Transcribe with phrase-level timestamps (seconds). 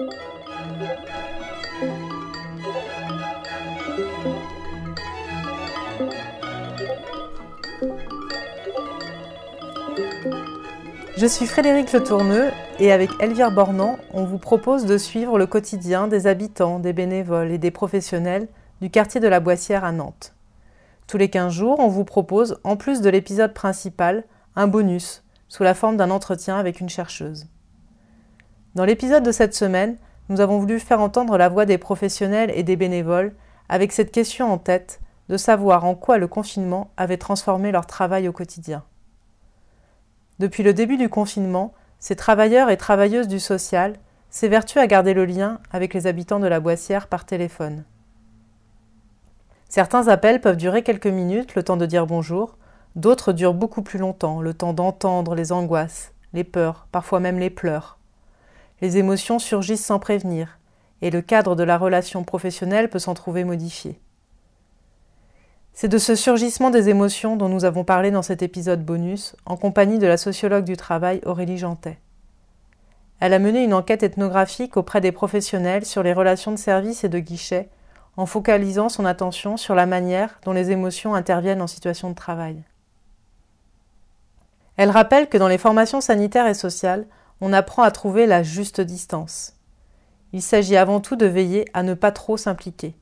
[0.00, 0.06] Je
[11.26, 16.06] suis Frédéric Le Tourneux et avec Elvire Bornand, on vous propose de suivre le quotidien
[16.06, 18.46] des habitants, des bénévoles et des professionnels
[18.80, 20.32] du quartier de la Boissière à Nantes.
[21.08, 24.22] Tous les 15 jours, on vous propose, en plus de l'épisode principal,
[24.54, 27.48] un bonus sous la forme d'un entretien avec une chercheuse.
[28.78, 29.96] Dans l'épisode de cette semaine,
[30.28, 33.34] nous avons voulu faire entendre la voix des professionnels et des bénévoles
[33.68, 38.28] avec cette question en tête de savoir en quoi le confinement avait transformé leur travail
[38.28, 38.84] au quotidien.
[40.38, 43.94] Depuis le début du confinement, ces travailleurs et travailleuses du social
[44.30, 47.82] s'évertuent à garder le lien avec les habitants de la Boissière par téléphone.
[49.68, 52.56] Certains appels peuvent durer quelques minutes, le temps de dire bonjour,
[52.94, 57.50] d'autres durent beaucoup plus longtemps, le temps d'entendre les angoisses, les peurs, parfois même les
[57.50, 57.97] pleurs.
[58.80, 60.58] Les émotions surgissent sans prévenir,
[61.02, 64.00] et le cadre de la relation professionnelle peut s'en trouver modifié.
[65.72, 69.56] C'est de ce surgissement des émotions dont nous avons parlé dans cet épisode bonus, en
[69.56, 71.98] compagnie de la sociologue du travail Aurélie Jantet.
[73.20, 77.08] Elle a mené une enquête ethnographique auprès des professionnels sur les relations de service et
[77.08, 77.68] de guichet,
[78.16, 82.62] en focalisant son attention sur la manière dont les émotions interviennent en situation de travail.
[84.76, 87.06] Elle rappelle que dans les formations sanitaires et sociales,
[87.40, 89.54] on apprend à trouver la juste distance.
[90.32, 92.94] Il s'agit avant tout de veiller à ne pas trop s'impliquer.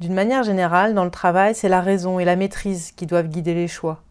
[0.00, 3.54] D'une manière générale, dans le travail, c'est la raison et la maîtrise qui doivent guider
[3.54, 4.02] les choix.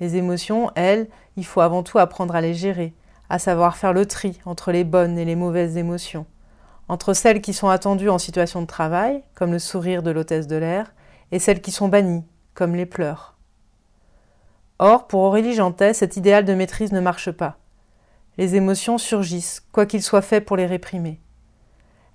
[0.00, 2.94] Les émotions, elles, il faut avant tout apprendre à les gérer,
[3.30, 6.26] à savoir faire le tri entre les bonnes et les mauvaises émotions,
[6.88, 10.56] entre celles qui sont attendues en situation de travail, comme le sourire de l'hôtesse de
[10.56, 10.92] l'air,
[11.30, 13.36] et celles qui sont bannies, comme les pleurs.
[14.80, 17.56] Or, pour Aurélie Jantet, cet idéal de maîtrise ne marche pas.
[18.36, 21.20] Les émotions surgissent, quoi qu'il soit fait pour les réprimer.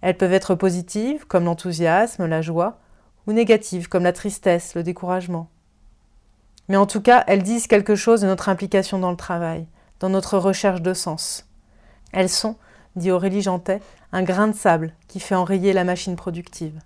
[0.01, 2.79] Elles peuvent être positives, comme l'enthousiasme, la joie,
[3.27, 5.49] ou négatives comme la tristesse, le découragement.
[6.67, 9.65] Mais en tout cas, elles disent quelque chose de notre implication dans le travail,
[9.99, 11.47] dans notre recherche de sens.
[12.11, 12.55] Elles sont,
[12.95, 16.79] dit Aurélie Jantet, un grain de sable qui fait enrayer la machine productive.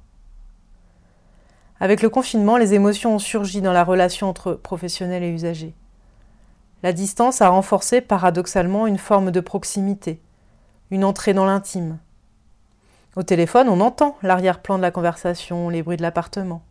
[1.79, 5.73] Avec le confinement, les émotions ont surgi dans la relation entre professionnels et usagers.
[6.83, 10.21] La distance a renforcé paradoxalement une forme de proximité,
[10.91, 11.97] une entrée dans l'intime,
[13.15, 16.63] au téléphone, on entend l'arrière-plan de la conversation, les bruits de l'appartement.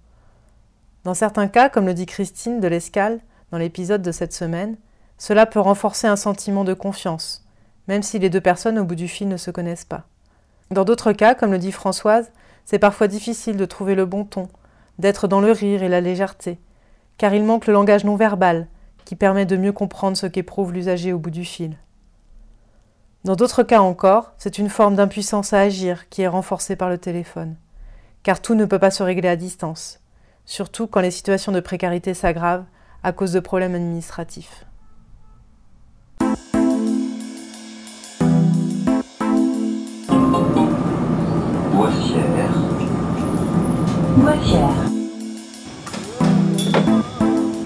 [1.05, 3.21] Dans certains cas, comme le dit Christine de l'Escale
[3.53, 4.77] dans l'épisode de cette semaine,
[5.19, 7.47] cela peut renforcer un sentiment de confiance,
[7.87, 10.05] même si les deux personnes au bout du fil ne se connaissent pas.
[10.73, 12.33] Dans d'autres cas, comme le dit Françoise,
[12.65, 14.49] c'est parfois difficile de trouver le bon ton,
[14.99, 16.59] d'être dans le rire et la légèreté,
[17.19, 18.67] car il manque le langage non verbal
[19.05, 21.77] qui permet de mieux comprendre ce qu'éprouve l'usager au bout du fil.
[23.25, 26.99] Dans d'autres cas encore, c'est une forme d'impuissance à agir qui est renforcée par le
[26.99, 27.57] téléphone,
[28.23, 30.01] car tout ne peut pas se régler à distance,
[30.45, 32.65] surtout quand les situations de précarité s'aggravent
[33.05, 34.65] à cause de problèmes administratifs.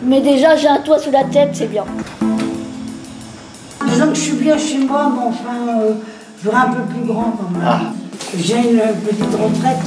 [0.07, 1.85] Mais déjà, j'ai un toit sous la tête, c'est bien.
[3.89, 5.95] Disons que je suis bien chez moi, mais enfin, euh,
[6.39, 7.63] je voudrais un peu plus grand quand même.
[7.67, 7.81] Ah.
[8.39, 9.85] J'ai une petite retraite.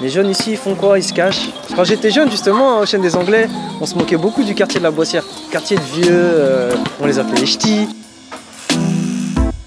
[0.00, 0.98] Les jeunes ici, ils font quoi?
[0.98, 1.50] Ils se cachent?
[1.76, 3.46] Quand j'étais jeune, justement, au chaîne des Anglais,
[3.78, 5.24] on se moquait beaucoup du quartier de la Boissière.
[5.50, 6.72] Quartier de vieux, euh,
[7.02, 7.88] on les appelait les ch'tis.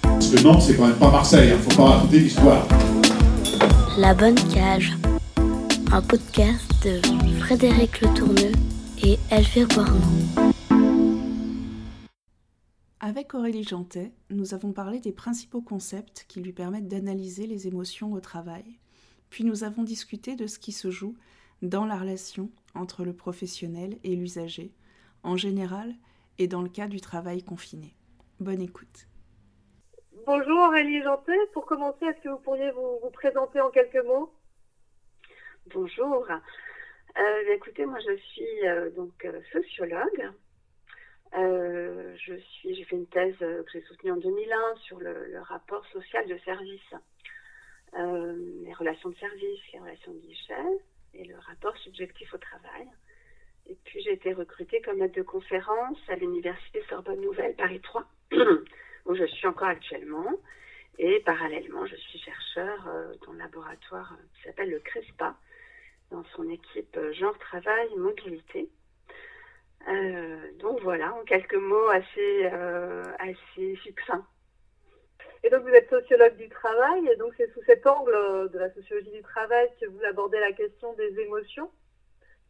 [0.02, 2.66] Parce que Nantes, c'est quand même pas Marseille, hein, faut pas raconter l'histoire.
[3.98, 4.96] La Bonne Cage,
[5.92, 7.00] un podcast de
[7.38, 8.52] Frédéric Le Tourneux
[9.04, 10.42] et Elvire Bornand.
[13.00, 18.12] Avec Aurélie Jantet, nous avons parlé des principaux concepts qui lui permettent d'analyser les émotions
[18.12, 18.78] au travail.
[19.28, 21.16] Puis nous avons discuté de ce qui se joue
[21.62, 24.72] dans la relation entre le professionnel et l'usager,
[25.22, 25.94] en général
[26.38, 27.94] et dans le cas du travail confiné.
[28.40, 29.08] Bonne écoute.
[30.26, 31.38] Bonjour Aurélie Jantet.
[31.52, 34.32] Pour commencer, est-ce que vous pourriez vous, vous présenter en quelques mots?
[35.74, 36.26] Bonjour.
[37.18, 40.30] Euh, écoutez, moi je suis euh, donc euh, sociologue.
[41.34, 46.26] Je suis, j'ai fait une thèse que j'ai soutenue en 2001 sur le, rapport social
[46.28, 46.94] de service,
[47.94, 50.54] les relations de service, les relations de guichet
[51.14, 52.86] et le rapport subjectif au travail.
[53.66, 58.04] Et puis j'ai été recrutée comme aide de conférence à l'université Sorbonne Nouvelle Paris 3,
[59.06, 60.38] où je suis encore actuellement.
[60.98, 62.88] Et parallèlement, je suis chercheur
[63.26, 65.34] dans le laboratoire qui s'appelle le CRESPA,
[66.12, 68.70] dans son équipe euh, genre, travail, mobilité.
[69.88, 74.26] Euh, donc voilà, en quelques mots assez, euh, assez succincts.
[75.42, 78.58] Et donc, vous êtes sociologue du travail, et donc c'est sous cet angle euh, de
[78.58, 81.70] la sociologie du travail que vous abordez la question des émotions.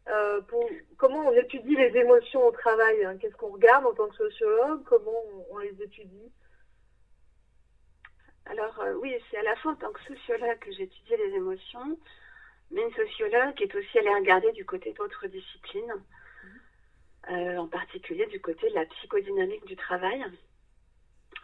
[0.08, 0.69] Euh, pour,
[0.99, 3.17] comment on étudie les émotions au travail hein?
[3.19, 4.82] Qu'est-ce qu'on regarde en tant que sociologue?
[4.85, 6.32] Comment on, on les étudie?
[8.47, 11.97] Alors oui, c'est à la fois en tant que sociologue que j'étudie les émotions,
[12.73, 15.95] mais une sociologue est aussi allée regarder du côté d'autres disciplines,
[17.31, 20.25] euh, en particulier du côté de la psychodynamique du travail.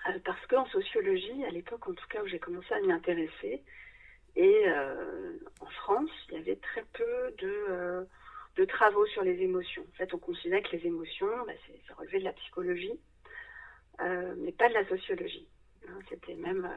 [0.09, 3.63] Euh, parce qu'en sociologie, à l'époque en tout cas où j'ai commencé à m'y intéresser,
[4.37, 8.07] et euh, en France, il y avait très peu de,
[8.67, 9.83] travaux sur les émotions.
[9.83, 11.53] En fait, on considérait que les émotions, bah,
[11.87, 12.99] ça relevait de la psychologie,
[14.01, 15.49] mais pas de la sociologie.
[15.87, 16.69] Hein, C'était même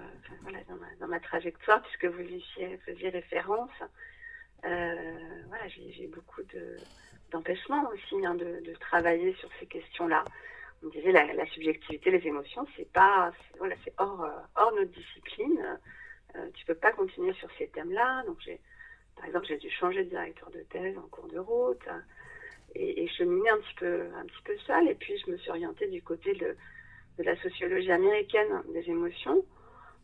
[0.44, 2.44] dans, ma, dans, ma, trajectoire, puisque vous y
[2.86, 3.72] faisiez référence,
[4.64, 6.42] voilà, j'ai beaucoup
[7.32, 10.24] d'empêchements aussi hein, de, de, travailler sur ces questions-là
[10.84, 15.80] on disait la, la subjectivité, les émotions, c'est pas, voilà, c'est hors, hors notre discipline.
[16.36, 18.24] Euh, tu peux pas continuer sur ces thèmes-là.
[18.26, 18.38] Donc
[19.16, 21.88] par exemple, j'ai dû changer de directeur de thèse en cours de route
[22.74, 24.88] et, et cheminer un petit peu, un petit peu seule.
[24.88, 26.56] Et puis je me suis orientée du côté de,
[27.18, 29.46] de la sociologie américaine des émotions,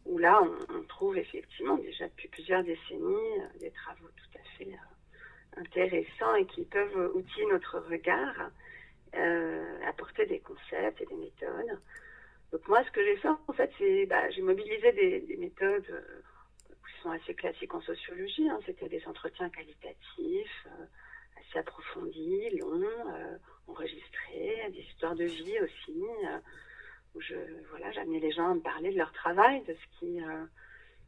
[0.07, 4.71] où là on, trouve effectivement déjà depuis plusieurs décennies euh, des travaux tout à fait
[4.71, 8.50] euh, intéressants et qui peuvent outiller notre regard
[9.15, 11.80] euh, apporter des concepts et des méthodes.
[12.51, 15.86] Donc moi, ce que j'ai fait, en fait, c'est bah, j'ai mobilisé des, des méthodes
[15.86, 18.50] qui sont assez classiques en sociologie.
[18.50, 18.59] Hein.
[18.65, 20.68] C'était des entretiens qualitatifs,
[21.39, 22.86] assez approfondis, longs,
[23.68, 26.04] enregistrés, des histoires de vie aussi,
[27.18, 27.22] où
[27.69, 30.46] voilà, j'amenais les gens à me parler de leur travail, de ce qui euh,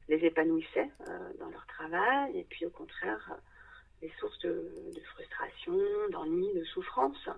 [0.08, 0.90] les épanouissait
[1.40, 3.40] dans leur travail, et puis au contraire,
[4.02, 4.72] les sources de,
[5.14, 5.78] frustration,
[6.10, 7.30] d'ennui, de souffrance.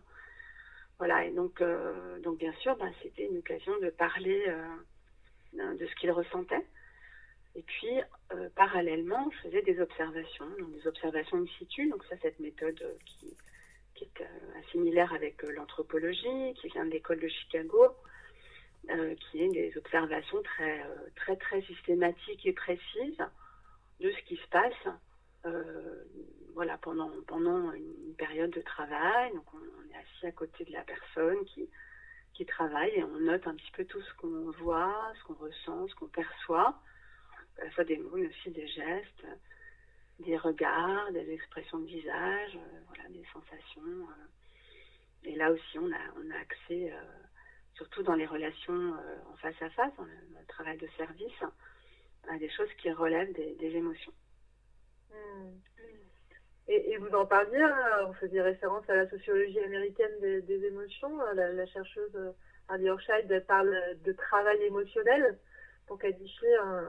[0.97, 5.85] Voilà, et donc, euh, donc bien sûr, ben, c'était une occasion de parler euh, de
[5.85, 6.65] ce qu'ils ressentaient.
[7.55, 7.99] Et puis,
[8.33, 11.89] euh, parallèlement, je faisais des observations, donc des observations in situ.
[11.89, 13.35] Donc ça, cette méthode qui,
[13.95, 17.87] qui est similaire avec l'anthropologie, qui vient de l'école de Chicago,
[19.19, 20.83] qui est des observations très,
[21.15, 23.23] très, très systématiques et précises
[23.99, 24.87] de ce qui se passe
[25.45, 26.03] euh,
[26.53, 29.31] voilà, pendant, pendant une période de travail.
[29.33, 31.69] Donc, on, est assis à côté de la personne qui,
[32.33, 35.87] qui travaille et on note un petit peu tout ce qu'on voit, ce qu'on ressent,
[35.87, 36.79] ce qu'on perçoit,
[37.99, 39.25] mots, mais aussi des gestes,
[40.19, 43.81] des regards, des expressions de visage, euh, voilà, des sensations.
[43.81, 44.27] Euh.
[45.23, 47.01] Et là aussi, on a, on a accès, euh,
[47.75, 48.93] surtout dans les relations
[49.31, 50.11] en face à face, dans le,
[50.47, 51.43] travail de service,
[52.29, 54.11] à des choses qui relèvent des, émotions.
[55.11, 55.49] Mmh.
[56.67, 61.21] Et, vous en parliez, hein, vous faisiez référence à la sociologie américaine des, émotions.
[61.21, 62.33] Hein, la, la chercheuse
[62.67, 65.37] Hardy Orscheid parle de travail émotionnel
[65.87, 66.87] pour qualifier hein,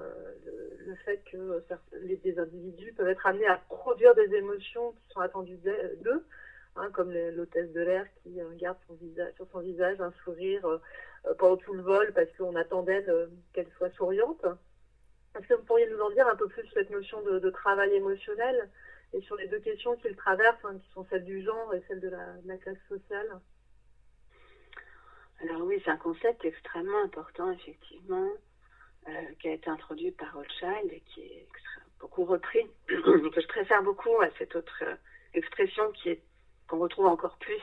[0.86, 1.64] le, fait que
[2.02, 6.24] les, des individus peuvent être amenés à produire des émotions qui sont attendues d'eux,
[6.76, 10.64] hein, comme l'hôtesse de l'air qui euh, garde son visage, sur son visage un sourire
[10.66, 14.44] euh, pendant tout le vol parce qu'on attend d'elle euh, qu'elle soit souriante.
[15.36, 17.94] Est-ce que vous pourriez nous en dire un peu plus sur cette notion de, travail
[17.94, 18.68] émotionnel
[19.14, 22.00] et sur les deux questions qu'il traverse, hein, qui sont celles du genre et celles
[22.00, 23.40] de la, classe sociale?
[25.40, 28.28] Alors oui, c'est un concept extrêmement important, effectivement,
[29.08, 29.10] euh,
[29.40, 31.48] qui a été introduit par Rothschild et qui est
[31.98, 34.94] beaucoup repris, je préfère beaucoup à cette autre euh,
[35.34, 36.22] expression qui est
[36.72, 37.62] qu'on retrouve encore plus,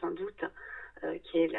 [0.00, 0.44] sans doute,
[1.02, 1.52] euh, qui est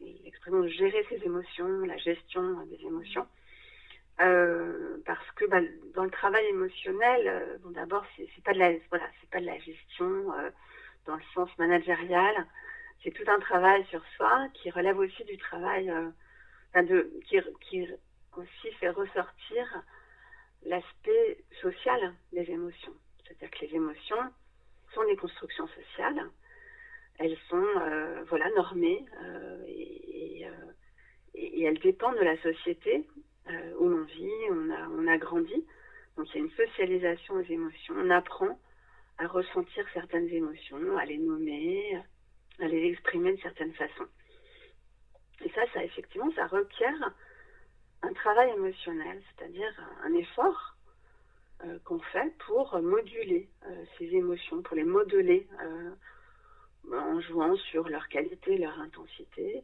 [0.00, 3.26] l'expression de gérer ses émotions, la gestion des émotions.
[4.20, 5.60] Euh, parce que bah,
[5.94, 9.58] dans le travail émotionnel, euh, bon, d'abord c'est pas de la voilà pas de la
[9.58, 10.50] gestion euh,
[11.06, 12.46] dans le sens managérial,
[13.02, 15.90] c'est tout un travail sur soi qui relève aussi du travail
[16.70, 17.88] enfin de qui, qui
[18.36, 19.82] aussi fait ressortir
[20.64, 22.94] l'aspect social des émotions,
[23.24, 24.32] c'est-à-dire que les émotions
[24.94, 26.30] sont des constructions sociales,
[27.18, 27.66] elles sont
[28.28, 29.04] voilà normées
[29.68, 30.46] et, et,
[31.34, 33.06] et elles dépendent de la société
[33.50, 35.64] euh, où l'on vit, on a, on a grandi.
[36.16, 37.94] Donc il y a une socialisation des émotions.
[37.96, 38.58] On apprend
[39.18, 42.00] à ressentir certaines émotions, à les nommer,
[42.60, 44.06] à les exprimer de certaines façons.
[45.44, 47.14] Et ça, ça effectivement, ça requiert
[48.02, 49.72] un travail émotionnel, c'est-à-dire
[50.04, 50.76] un effort
[51.64, 55.90] euh, qu'on fait pour moduler euh, ces émotions, pour les modeler euh,
[56.92, 59.62] en jouant sur leur qualité, leur intensité.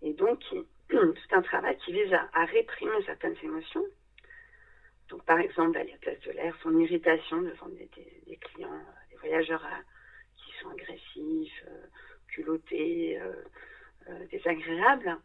[0.00, 0.42] Et donc,
[0.90, 3.84] c'est un travail qui vise à, réprimer certaines émotions.
[5.10, 7.88] Donc, par exemple, la liesse de l'air, son irritation devant des,
[8.36, 8.80] clients,
[9.10, 9.66] des voyageurs
[10.36, 11.64] qui sont agressifs,
[12.28, 13.20] culottés,
[14.30, 15.18] désagréables.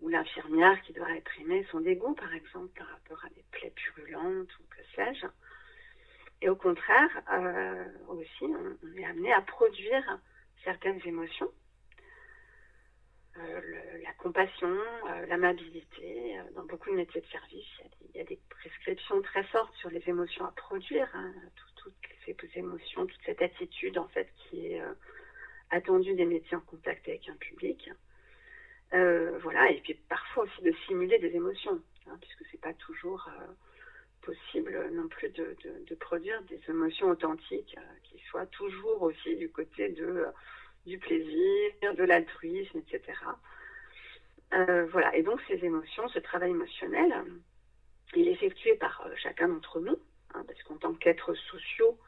[0.00, 4.58] Ou l'infirmière qui doit réprimer son dégoût, par exemple, par rapport à des plaies purulentes
[4.58, 5.26] ou que sais-je.
[6.42, 10.20] Et au contraire, euh, aussi, on, est amené à produire
[10.64, 11.50] certaines émotions.
[13.38, 13.60] Euh,
[14.02, 16.38] la compassion, euh, l'amabilité.
[16.54, 17.66] dans beaucoup de métiers de service,
[18.02, 21.08] il y, a des, prescriptions très fortes sur les émotions à produire.
[21.14, 21.32] Hein,
[21.76, 24.82] toutes ces émotions, toute cette attitude, en fait, qui est
[25.70, 27.88] attendue des métiers en contact avec un public.
[28.92, 33.28] Voilà, et puis parfois aussi de simuler des émotions, hein, puisque c'est pas toujours
[34.26, 39.88] possible non plus de, produire des émotions authentiques euh, qui soient toujours aussi du côté
[39.90, 40.30] de, euh,
[40.84, 43.18] du plaisir, de l'altruisme, etc.
[44.52, 47.14] Euh, voilà, et donc ces émotions, ce travail émotionnel,
[48.14, 49.98] il est effectué par chacun d'entre nous,
[50.34, 51.98] hein, parce qu'en tant qu'êtres sociaux,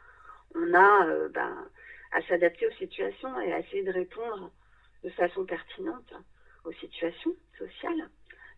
[0.55, 1.69] on a ben,
[2.13, 4.51] à s'adapter aux situations et à essayer de répondre
[5.05, 6.13] de façon pertinente
[6.69, 8.11] aux situations sociales,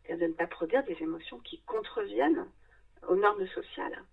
[0.05, 2.47] c'est-à-dire de ne pas produire des émotions qui contreviennent
[3.09, 4.05] aux normes sociales.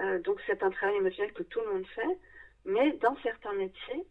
[0.00, 2.18] Euh, donc c'est un travail émotionnel que tout le monde fait,
[2.64, 4.06] mais dans certains métiers,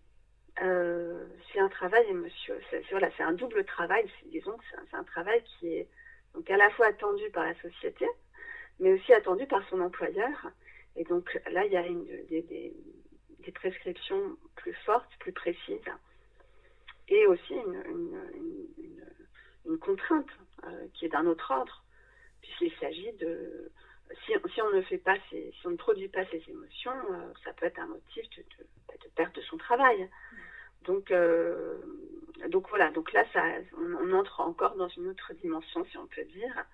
[0.62, 2.64] euh, c'est un travail émotionnel.
[2.70, 4.10] C'est, un double travail.
[4.28, 5.88] disons c'est un, travail qui est
[6.34, 8.06] donc à la fois attendu par la société,
[8.80, 10.52] mais aussi attendu par son employeur.
[10.96, 12.74] Et donc là, il y a des,
[13.54, 15.80] prescriptions plus fortes, plus précises,
[17.10, 17.78] et aussi une,
[19.80, 20.28] contrainte
[20.64, 21.84] euh, qui est d'un autre ordre,
[22.42, 23.72] puisqu'il s'agit de
[24.26, 27.66] si, on ne fait pas si on ne produit pas ces émotions, euh, ça peut
[27.66, 28.44] être un motif de,
[28.88, 30.10] bah, perte de son travail.
[30.84, 31.78] Donc, euh,
[32.48, 33.44] donc voilà, donc là, ça,
[33.78, 36.66] on, entre encore dans une autre dimension, si on peut dire,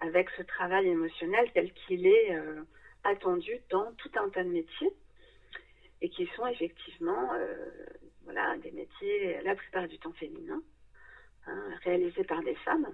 [0.00, 2.36] avec ce travail émotionnel tel qu'il est
[3.04, 4.92] attendu dans tout un tas de métiers
[6.02, 7.30] et qui sont effectivement
[8.30, 10.62] voilà, des métiers la plupart du temps féminins,
[11.46, 12.86] hein, réalisés par des femmes.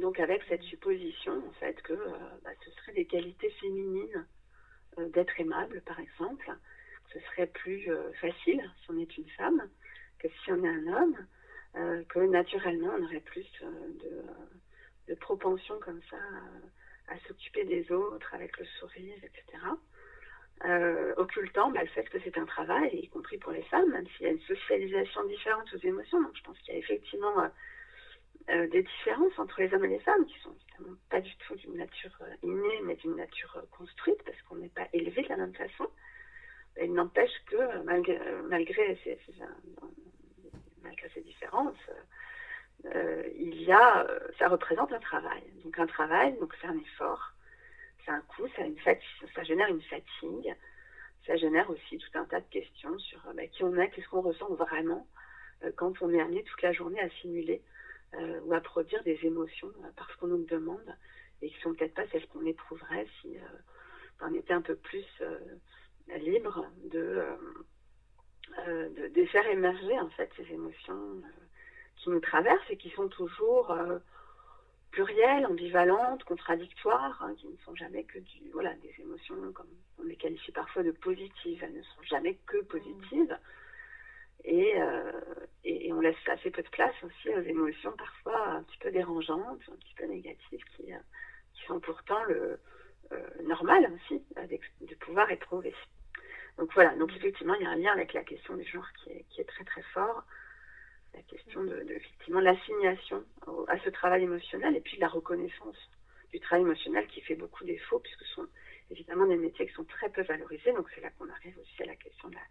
[0.00, 4.26] Donc avec cette supposition en fait que euh, bah, ce serait des qualités féminines
[4.98, 6.52] euh, d'être aimable par exemple,
[7.12, 9.62] ce serait plus euh, facile si on est une femme
[10.18, 11.16] que si on est un homme,
[12.08, 14.22] que naturellement on aurait plus de,
[15.06, 16.16] de, propension comme ça
[17.06, 19.62] à, s'occuper des autres avec le sourire, etc.
[21.16, 24.26] occultant bah, le fait que c'est un travail, y compris pour les femmes, même s'il
[24.26, 26.20] y a une socialisation différente aux émotions.
[26.20, 27.48] Donc je pense qu'il y a effectivement
[28.50, 31.54] euh, des différences entre les hommes et les femmes, qui sont évidemment pas du tout
[31.56, 35.28] d'une nature euh, innée, mais d'une nature euh, construite, parce qu'on n'est pas élevé de
[35.28, 35.86] la même façon.
[36.80, 39.18] Il n'empêche que malgré, malgré, ces,
[40.82, 41.76] malgré ces différences,
[43.36, 44.06] il y a,
[44.38, 45.42] ça représente un travail.
[45.64, 47.32] Donc un travail, donc c'est un effort,
[48.08, 48.92] c'est un coût, ça,
[49.34, 50.56] ça génère une fatigue,
[51.26, 54.22] ça génère aussi tout un tas de questions sur bah, qui on est, qu'est-ce qu'on
[54.22, 55.06] ressent vraiment
[55.76, 57.62] quand on est amené toute la journée à simuler
[58.14, 60.96] euh, ou à produire des émotions euh, parce qu'on nous demande
[61.42, 63.40] et qui sont peut-être pas celles qu'on éprouverait si euh,
[64.22, 65.04] on était un peu plus
[66.16, 67.22] libre de,
[69.14, 71.22] de, faire émerger en fait ces émotions
[71.96, 73.76] qui nous traversent et qui sont toujours
[74.90, 79.68] plurielles, ambivalentes, contradictoires, hein, qui ne sont jamais que du, voilà, des émotions, comme
[79.98, 83.36] on les qualifie parfois de positives, elles ne sont jamais que positives.
[84.46, 85.12] Euh,
[85.64, 89.60] et, on laisse assez peu de place aussi aux émotions parfois un petit peu dérangeantes,
[89.70, 90.98] un petit peu négatives, qui, euh,
[91.66, 92.58] sont pourtant le
[93.12, 94.22] euh, normal aussi
[94.80, 95.74] de pouvoir éprouver.
[96.56, 99.40] Donc voilà, donc effectivement, il y a un lien avec la question du genre qui
[99.40, 100.24] est très très fort,
[101.14, 103.24] la question de, effectivement l'assignation
[103.68, 105.90] à ce travail émotionnel et puis de la reconnaissance
[106.32, 108.46] du travail émotionnel qui fait beaucoup défaut puisque ce sont
[108.90, 110.72] évidemment des métiers qui sont très peu valorisés.
[110.72, 112.42] Donc c'est là qu'on arrive aussi à la question de la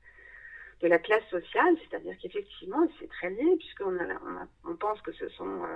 [0.82, 5.28] de la classe sociale, c'est-à-dire qu'effectivement, c'est très lié, puisqu'on a, on, pense que ce
[5.30, 5.76] sont, euh,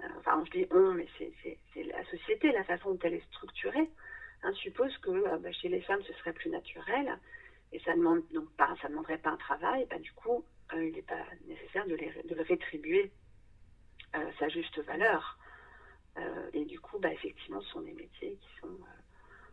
[0.00, 3.90] euh, enfin, je dis on, mais c'est la société, la façon dont elle est structurée,
[4.42, 7.18] hein, suppose que euh, bah, chez les femmes, ce serait plus naturel,
[7.72, 11.02] et ça demande donc pas, ça demanderait pas un travail, bah, du coup, il n'est
[11.02, 13.10] pas nécessaire de, les, de le rétribuer
[14.38, 15.38] sa juste valeur.
[16.52, 18.78] et du coup, bah, effectivement, ce sont des métiers qui sont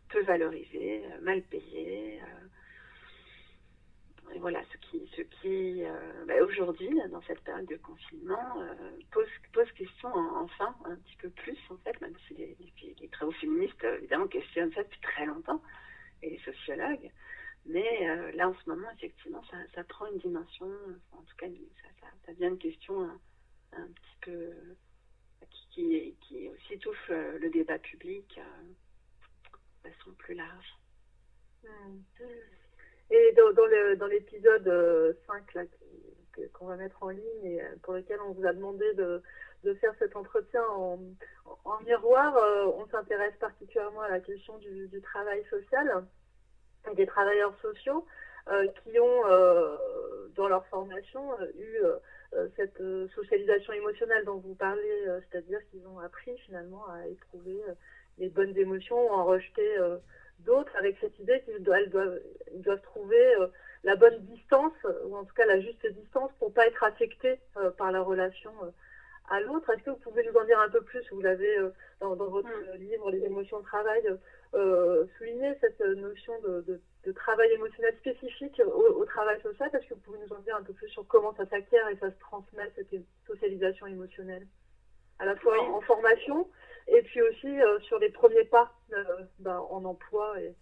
[0.09, 2.19] peu valorisés, mal payés
[4.33, 8.91] et voilà, ce qui, ce qui euh, bah, aujourd'hui, dans cette période de confinement, euh,
[9.11, 12.57] pose, pose question enfin un petit peu plus, en fait, même si les,
[12.99, 15.61] les, travaux féministes, évidemment, questionnent ça depuis très longtemps,
[16.21, 17.11] et les sociologues.
[17.67, 19.43] Mais euh, là, en ce moment, effectivement,
[19.75, 20.71] ça, prend une dimension,
[21.11, 21.47] en tout cas,
[22.25, 23.19] ça, devient une question un,
[23.73, 24.53] un petit peu
[25.51, 28.39] qui, qui, qui aussi touche le débat public
[29.83, 30.77] de façon plus large.
[31.63, 32.23] Mmh.
[33.09, 33.53] Et dans,
[33.97, 35.13] dans l'épisode 5 euh,
[35.55, 35.63] là,
[36.53, 39.21] qu'on va mettre en ligne et pour lesquels on vous a demandé de,
[39.63, 40.99] de faire cet entretien en,
[41.65, 42.35] en miroir,
[42.77, 46.05] on s'intéresse particulièrement à la question du, travail social
[46.95, 48.05] des travailleurs sociaux
[48.83, 49.23] qui ont,
[50.35, 51.21] dans leur formation,
[51.57, 51.79] eu
[52.55, 52.81] cette
[53.13, 57.61] socialisation émotionnelle dont vous parlez, c'est-à-dire qu'ils ont appris finalement à éprouver
[58.19, 59.77] les bonnes émotions, en rejeter
[60.39, 62.19] d'autres avec cette idée qu'ils doivent, doivent,
[62.55, 63.47] doivent, trouver euh,
[63.83, 64.73] la bonne distance,
[65.05, 68.51] ou en tout cas la juste distance, pour pas être affectés euh, par la relation
[68.63, 68.69] euh,
[69.29, 69.69] à l'autre.
[69.71, 71.03] Est-ce que vous pouvez nous en dire un peu plus?
[71.11, 71.57] Vous avez,
[71.99, 72.77] dans, dans, votre mm.
[72.77, 74.03] livre Les émotions de travail,
[75.17, 79.69] souligné cette notion de, de, de, travail émotionnel spécifique au, au, travail social.
[79.73, 81.97] Est-ce que vous pouvez nous en dire un peu plus sur comment ça s'acquiert et
[81.97, 82.93] ça se transmet, cette
[83.25, 84.47] socialisation émotionnelle
[85.19, 85.67] À la fois oui.
[85.67, 86.47] en formation
[86.87, 89.03] et puis aussi euh, sur les premiers pas euh,
[89.39, 90.55] ben, en emploi et,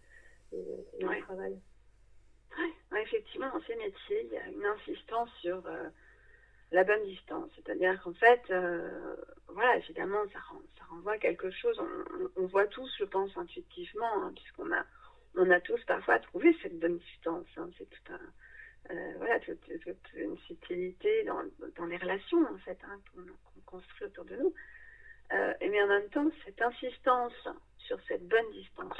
[0.53, 1.59] et, au travail.
[2.91, 5.89] Ouais, effectivement, dans ces métiers, il y a une insistance sur euh,
[6.75, 7.49] la bonne distance.
[7.55, 9.15] C'est-à-dire qu'en fait, euh,
[9.47, 10.39] voilà, évidemment, ça,
[10.77, 11.81] ça, renvoie quelque chose.
[12.35, 14.83] On, voit tous, je pense, intuitivement, hein, puisqu'on a,
[15.35, 17.47] on a tous parfois trouvé cette bonne distance.
[17.55, 19.57] Hein, c'est tout un, euh, voilà, toute,
[20.15, 24.53] une subtilité dans, les relations, en fait, hein, qu'on qu construit autour de nous.
[25.31, 28.97] Euh, mais en même temps, cette insistance sur cette bonne distance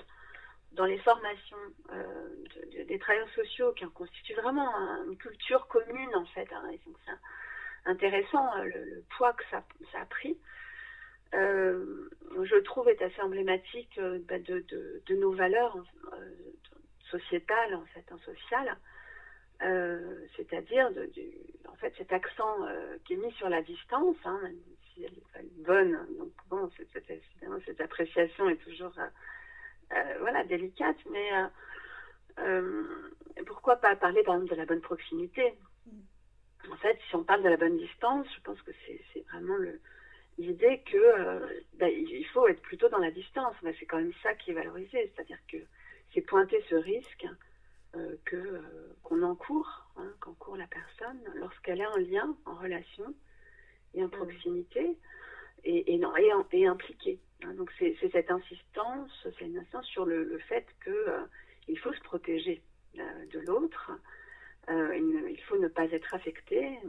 [0.72, 1.58] dans les formations
[1.90, 6.50] de, de, des travailleurs sociaux qui en constituent vraiment un, une culture commune en fait,
[6.74, 6.98] et donc
[7.86, 9.64] intéressant euh, le, poids que ça,
[10.00, 10.38] a pris.
[11.34, 12.10] Euh,
[12.44, 14.64] je trouve est assez emblématique euh, bah, de,
[15.16, 15.78] nos valeurs
[16.14, 16.32] euh,
[17.10, 18.78] sociétales en fait, en social,
[20.36, 20.92] c'est-à-dire
[21.70, 22.58] en fait cet accent
[23.06, 24.40] qui est mis sur la distance, hein,
[24.94, 25.98] si elle n'est pas bonne.
[26.18, 28.94] Donc bon, cette, appréciation est toujours
[30.20, 31.30] voilà, délicate, mais
[33.46, 35.54] pourquoi pas parler par exemple de la bonne proximité?
[36.72, 38.72] En fait, si on parle de la bonne distance, je pense que
[39.14, 39.58] c'est vraiment
[40.38, 43.56] l'idée que euh, il faut être plutôt dans la distance.
[43.62, 45.58] Bah, c'est quand même ça qui est valorisé, c'est-à-dire que
[46.14, 47.28] c'est pointer ce risque
[47.96, 48.62] euh, que
[49.04, 53.14] qu'on encourt, hein, qu'encourt la personne lorsqu'elle est en lien, en relation
[53.94, 54.98] et en proximité
[55.64, 57.20] et, et, non, et, et impliqué.
[57.44, 61.22] Hein, donc c'est cette insistance, c'est une insistance sur le, le fait que euh,
[61.68, 62.62] il faut se protéger
[63.00, 63.92] euh, de l'autre,
[64.70, 64.96] euh,
[65.30, 66.80] il, faut ne pas être affecté,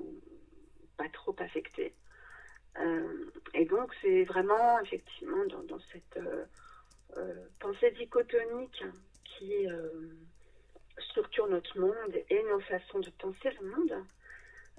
[0.97, 1.95] pas trop affecté.
[2.79, 6.19] Euh, et donc c'est vraiment effectivement dans, cette
[7.17, 8.85] euh, pensée dichotomique
[9.25, 9.67] qui
[11.11, 14.05] structure notre monde et nos façons de penser le monde,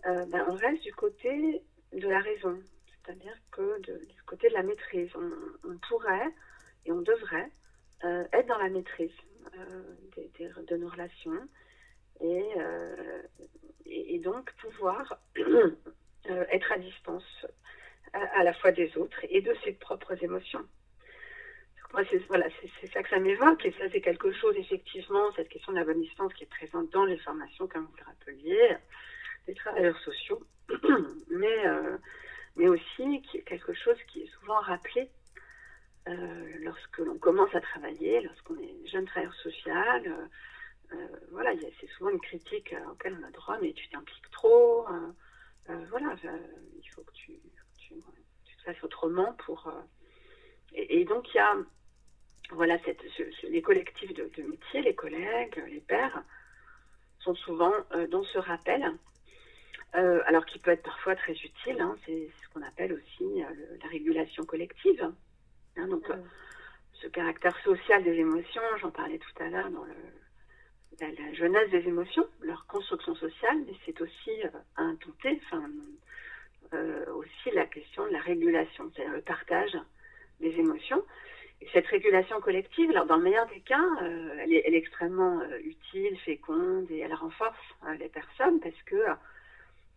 [0.03, 1.61] ben, on reste du côté
[1.93, 6.33] de la raison, c'est-à-dire que du côté de la maîtrise, on, pourrait
[6.85, 7.51] et on devrait
[8.03, 9.13] être dans la maîtrise
[10.67, 11.47] de nos relations
[12.21, 13.21] et, euh,
[13.85, 17.45] et, donc pouvoir euh, être à distance
[18.13, 20.65] à, la fois des autres et de ses propres émotions.
[21.93, 22.47] Moi, c'est voilà,
[22.93, 26.01] ça que ça m'évoque et ça c'est quelque chose effectivement, cette question de la bonne
[26.01, 28.75] distance qui est présente dans les formations, comme vous le rappeliez,
[29.45, 30.43] des travailleurs sociaux,
[31.29, 31.97] mais, euh,
[32.55, 35.09] mais aussi qui est quelque chose qui est souvent rappelé
[36.61, 40.29] lorsque l'on commence à travailler, lorsqu'on est jeune travailleur social.
[41.31, 44.87] Voilà, c'est souvent une critique auquel on a droit, mais tu t'impliques trop.
[45.69, 47.33] Euh, voilà, il faut que tu,
[47.77, 47.93] tu,
[48.45, 49.71] tu, te fasses autrement pour.
[50.73, 51.55] Et, et, donc, il y a
[52.51, 56.23] voilà, cette, ce, ce, les collectifs de, de métier, les collègues, les pairs,
[57.19, 57.73] sont souvent
[58.09, 58.97] dans ce rappel
[59.95, 61.79] euh, alors qui peut être parfois très utile.
[61.79, 65.11] Hein, c'est ce qu'on appelle aussi euh, le, la régulation collective.
[65.77, 66.23] Hein, donc, mmh.
[66.93, 69.93] ce caractère social des émotions, j'en parlais tout à l'heure dans le,
[70.99, 75.69] la, la, jeunesse des émotions, leur construction sociale, mais c'est aussi euh, un tenté, enfin,
[76.73, 79.77] euh, aussi la question de la régulation, c'est-à-dire le partage
[80.39, 81.03] des émotions.
[81.61, 86.17] Et cette régulation collective, alors dans le meilleur des cas, euh, elle, est, extrêmement utile,
[86.19, 87.57] féconde et elle renforce
[87.99, 88.95] les personnes parce que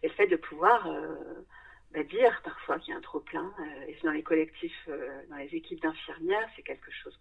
[0.02, 1.14] et le fait de pouvoir euh,
[1.92, 3.52] bah, dire parfois qu'il y a un trop plein.
[3.60, 7.18] Euh, et dans les collectifs, euh, dans les équipes d'infirmières, c'est quelque chose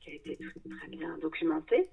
[0.00, 0.36] qui a été
[0.78, 1.88] très bien documenté.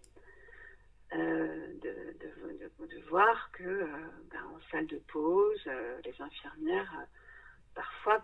[1.11, 3.83] De, de, de, voir que
[4.31, 5.67] bah, en salle de pause,
[6.05, 6.93] les infirmières
[7.73, 8.23] parfois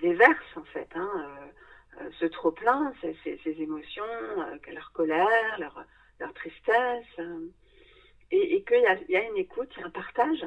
[0.00, 1.38] déversent en fait hein,
[2.18, 4.02] ce trop plein, ces, ces, ces émotions,
[4.72, 5.84] leur colère, leur,
[6.18, 7.20] leur tristesse,
[8.30, 10.44] et, et qu'il y, y, a une écoute, il y a un partage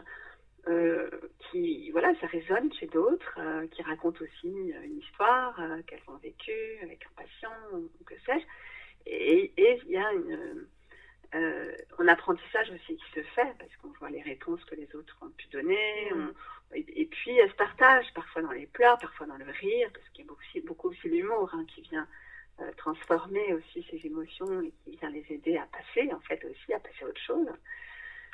[0.67, 4.47] euh, qui, voilà, ça résonne chez d'autres, euh, qui racontent aussi
[4.83, 8.45] une histoire euh, qu'elles ont vécue avec un patient ou que sais-je.
[9.07, 10.67] Et il y a une,
[11.33, 15.17] euh, en apprentissage aussi qui se fait, parce qu'on voit les réponses que les autres
[15.21, 16.11] ont pu donner.
[16.13, 16.31] Mm.
[16.75, 20.25] et, puis, elles se partagent, parfois dans les pleurs, parfois dans le rire, parce qu'il
[20.25, 22.07] y a beaucoup, aussi- beaucoup aussi l'humour hein, qui vient
[22.59, 26.73] euh, transformer aussi ces émotions et qui vient les aider à passer, en fait, aussi
[26.73, 27.47] à passer à autre chose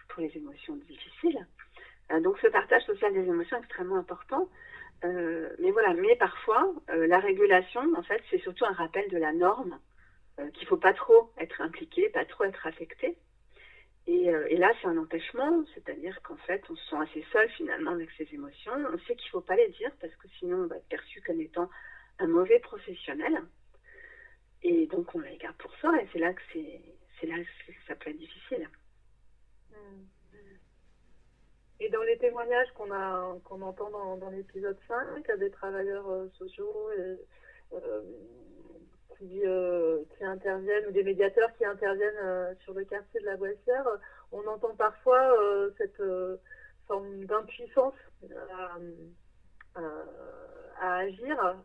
[0.10, 1.46] pour les émotions difficiles.
[2.12, 4.50] Euh, donc, ce partage social des émotions est extrêmement important.
[5.04, 9.32] Euh, mais voilà, mais parfois, la régulation, en fait, c'est surtout un rappel de la
[9.34, 9.78] norme,
[10.54, 13.18] qu'il faut pas trop être impliqué, pas trop être affecté.
[14.08, 17.50] Et, euh, et là, c'est un empêchement, c'est-à-dire qu'en fait, on se sent assez seul
[17.50, 18.72] finalement avec ses émotions.
[18.94, 21.42] On sait qu'il faut pas les dire parce que sinon, on va être perçu comme
[21.42, 21.70] étant
[22.20, 23.44] un mauvais professionnel.
[24.64, 27.36] Et donc, on les garde pour soi, et c'est là que c'est, là
[27.88, 28.68] ça peut être difficile.
[31.80, 36.90] Et dans les témoignages qu'on a qu'on entend dans, l'épisode 5, des travailleurs euh, sociaux
[36.98, 37.18] et,
[37.74, 38.02] euh,
[39.18, 43.38] qui, euh, qui interviennent, ou des médiateurs qui interviennent euh, sur le quartier de la
[43.38, 43.86] Boissière,
[44.32, 46.02] on entend parfois euh, cette
[46.88, 47.96] forme d'impuissance
[49.76, 51.56] à, agir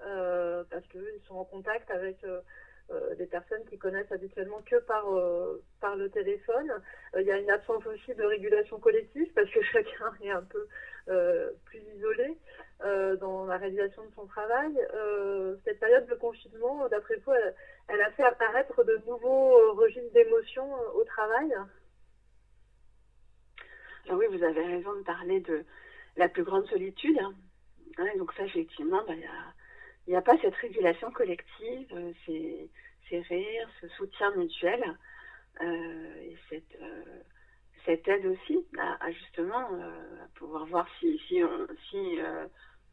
[0.71, 2.25] parce qu'ils sont en contact avec
[3.17, 6.71] des personnes qui connaissent habituellement que par, euh, par le téléphone.
[7.15, 10.43] Euh, Il y a une absence aussi de régulation collective parce que chacun est un
[10.43, 10.67] peu
[11.09, 12.37] euh, plus isolé
[12.85, 14.73] euh, dans la réalisation de son travail.
[14.95, 17.33] Euh, cette période de confinement, d'après vous,
[17.89, 21.55] elle, a fait apparaître de nouveaux euh, registres d'émotions euh, au travail?
[24.09, 25.65] Ah oui, vous avez raison de parler de
[26.17, 27.19] la plus grande solitude.
[27.19, 27.35] hein.
[28.17, 29.52] Donc ça, effectivement, bah, il n'y a,
[30.07, 32.71] il y a pas cette régulation collective, euh, ces,
[33.09, 34.83] ces rires, ce soutien mutuel,
[35.61, 37.21] euh, et cette, euh,
[37.85, 42.19] cette aide aussi à, à justement à pouvoir voir si, si, on, si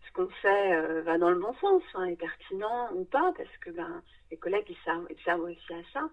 [0.07, 3.69] ce qu'on fait va dans le bon sens, hein, est pertinent ou pas, parce que
[3.69, 6.09] ben, les collègues, ils servent, ils servent aussi à ça.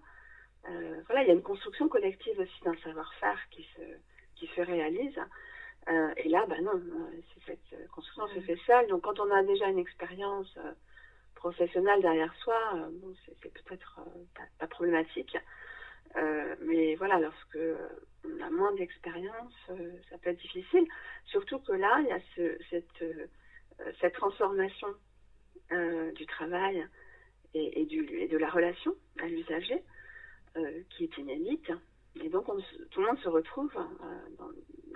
[0.69, 3.81] Euh, voilà, il y a une construction collective aussi d'un savoir-faire qui se,
[4.35, 5.19] qui se réalise.
[5.89, 6.81] Euh, et là, bah non,
[7.33, 8.87] c'est cette construction se fait seule.
[8.87, 10.57] Donc, quand on a déjà une expérience
[11.37, 15.37] professionnelle derrière soi, euh, bon, c'est peut-être euh, pas, problématique.
[16.15, 17.59] Euh, mais voilà, lorsque
[18.25, 19.53] on a moins d'expérience,
[20.09, 20.85] ça peut être difficile.
[21.25, 24.87] Surtout que là, il y a ce, cette, transformation
[26.15, 26.85] du travail
[27.53, 29.83] et, de la relation à l'usager
[30.89, 31.71] qui est inédite.
[32.23, 32.57] Et donc, on
[32.89, 33.71] tout le monde se retrouve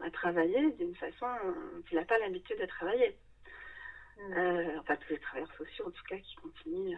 [0.01, 3.15] à travailler d'une façon dont il n'a pas l'habitude de travailler.
[4.19, 6.97] Euh, enfin, tous les travailleurs sociaux, en tout cas, qui continuent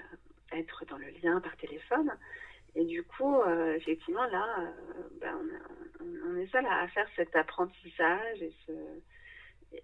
[0.51, 2.11] à être dans le lien par téléphone.
[2.75, 5.39] Et du coup, euh, effectivement, là, euh, ben,
[6.01, 8.43] on, est seul à, faire cet apprentissage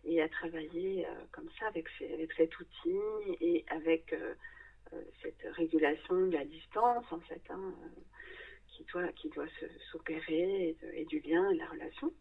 [0.04, 1.88] et, à travailler euh, comme ça avec,
[2.36, 2.98] cet outil
[3.42, 4.34] et avec euh,
[4.94, 8.02] euh, cette régulation de la distance, en fait, hein, euh,
[8.68, 9.48] qui doit, qui doit
[9.92, 12.12] s'opérer et, et du lien et de la relation.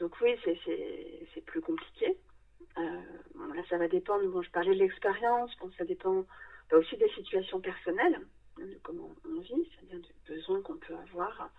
[0.00, 2.16] Donc oui, c'est plus compliqué.
[2.78, 3.00] Euh,
[3.34, 4.26] bon, là, ça va dépendre.
[4.28, 5.56] Bon, je parlais de l'expérience.
[5.58, 6.24] Bon, ça dépend
[6.70, 8.20] bah, aussi des situations personnelles,
[8.58, 11.50] hein, de comment on vit, c'est-à-dire du besoin qu'on peut avoir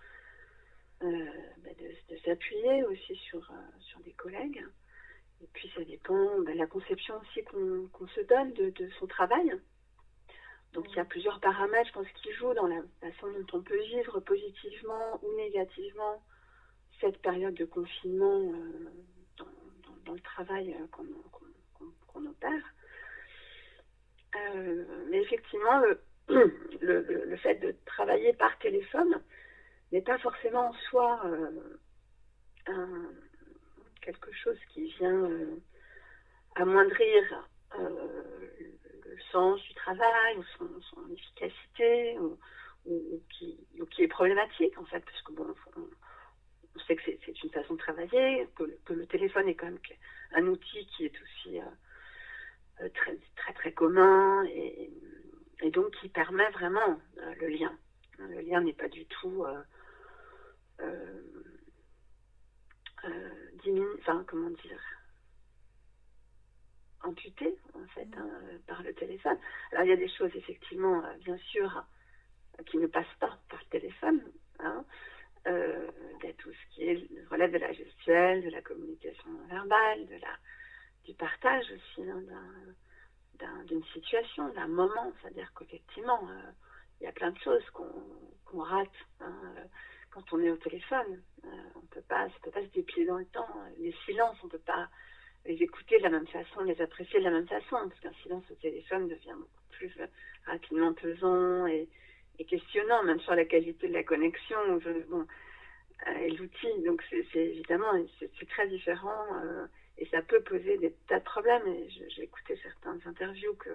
[1.02, 1.26] euh,
[1.62, 4.64] bah, de, de s'appuyer aussi sur, euh, sur des collègues.
[5.42, 9.52] Et puis, ça dépend de la conception aussi qu'on se donne de, de son travail.
[10.72, 13.62] Donc, il y a plusieurs paramètres, je pense, qui jouent dans la façon dont on
[13.62, 16.22] peut vivre positivement ou négativement
[17.00, 18.90] cette période de confinement euh,
[20.04, 20.86] dans, le travail euh,
[22.06, 22.74] qu'on opère.
[24.36, 25.82] Euh, mais effectivement,
[26.28, 29.22] le, le, fait de travailler par téléphone
[29.92, 31.22] n'est pas forcément en soi
[32.68, 33.12] euh,
[34.00, 35.30] quelque chose qui vient
[36.56, 42.38] amoindrir le sens du travail ou son, efficacité ou
[43.30, 45.80] qui, ou qui est problématique en fait, parce que bon, on,
[46.76, 49.66] on sait que c'est une façon de travailler, que, le- que le téléphone est quand
[49.66, 49.78] même
[50.32, 51.64] un outil qui est aussi euh,
[52.82, 54.90] euh, très, très très commun et,
[55.62, 57.76] et donc qui permet vraiment euh, le lien.
[58.18, 59.44] Le lien n'est pas du tout
[63.64, 64.80] diminu- enfin comment dire,
[67.02, 68.28] amputé en fait hein,
[68.66, 69.36] par le téléphone.
[69.72, 71.84] Alors il y a des choses effectivement, bien sûr,
[72.66, 74.22] qui ne passent pas par le téléphone.
[74.60, 74.84] hein.
[75.46, 75.90] Euh,
[76.28, 80.14] a tout ce qui est, relève de la gestuelle, de la communication non verbale, de
[80.16, 80.36] la,
[81.04, 82.74] du partage aussi hein, d'un-
[83.38, 85.12] d'un- d'une situation, d'un moment.
[85.20, 86.50] C'est-à-dire qu'effectivement, euh,
[87.00, 88.88] il y a plein de choses qu'on rate
[89.20, 89.64] hein, euh,
[90.10, 91.22] quand on est au téléphone.
[91.42, 93.48] On ça peut pas se déplier dans le temps.
[93.78, 94.88] Les silences, on peut pas
[95.44, 98.44] les écouter de la même façon, les apprécier de la même façon, parce qu'un silence
[98.50, 99.92] au téléphone devient beaucoup plus
[100.46, 101.88] rapidement pesant et,
[102.38, 104.56] et questionnant, même sur la qualité de la connexion
[105.08, 105.26] bon,
[106.20, 106.82] et l'outil.
[106.84, 109.26] Donc c'est évidemment c'est très différent
[109.98, 111.62] et ça peut poser des tas de problèmes.
[112.08, 113.70] J'ai écouté certaines interviews que,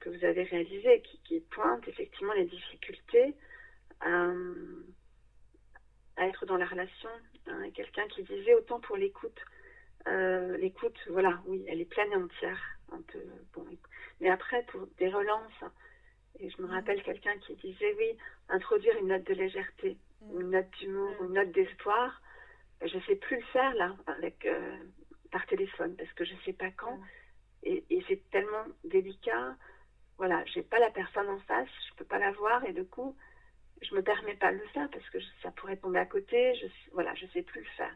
[0.00, 3.34] que vous avez réalisées qui, pointent effectivement les difficultés
[4.00, 4.32] à,
[6.18, 7.08] être dans la relation.
[7.46, 9.40] Hein, quelqu'un qui disait autant pour l'écoute.
[10.08, 12.60] Euh, l'écoute, voilà, oui, elle est pleine et entière.
[13.54, 13.64] bon,
[14.20, 15.64] mais après, pour des relances,
[16.40, 16.70] et je me mm.
[16.70, 18.16] rappelle quelqu'un qui disait, oui,
[18.48, 20.40] introduire une note de légèreté, mm.
[20.40, 21.24] une note d'humour, mm.
[21.26, 22.22] une note d'espoir,
[22.84, 24.76] je ne sais plus le faire là, avec, euh,
[25.30, 26.98] par téléphone, parce que je ne sais pas quand.
[27.62, 29.56] Et, et c'est tellement délicat.
[30.18, 33.16] Voilà, j'ai pas la personne en face, je peux pas la voir, et du coup,
[33.82, 36.54] je me permets pas de le faire parce que ça pourrait tomber à côté.
[36.54, 37.94] Je, voilà, je sais plus le faire.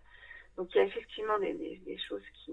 [0.56, 2.52] Donc il y a effectivement des, des, choses qui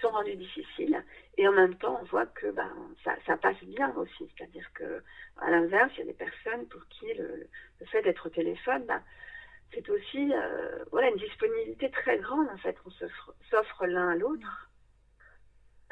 [0.00, 1.02] sont rendues difficiles.
[1.36, 2.70] Et en même temps, on voit que ben,
[3.04, 4.28] ça, passe bien aussi.
[4.36, 5.02] C'est-à-dire que
[5.38, 7.48] à l'inverse, il y a des personnes pour qui le,
[7.86, 9.02] fait d'être au téléphone, ben,
[9.72, 14.70] c'est aussi euh, voilà, une disponibilité très grande en fait qu'on s'offre l'un à l'autre.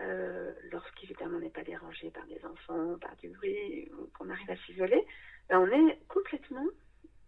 [0.01, 4.57] Euh, lorsqu'évidemment on n'est pas dérangé par des enfants, par du bruit, qu'on arrive à
[4.57, 5.05] s'isoler,
[5.49, 6.67] ben, on est complètement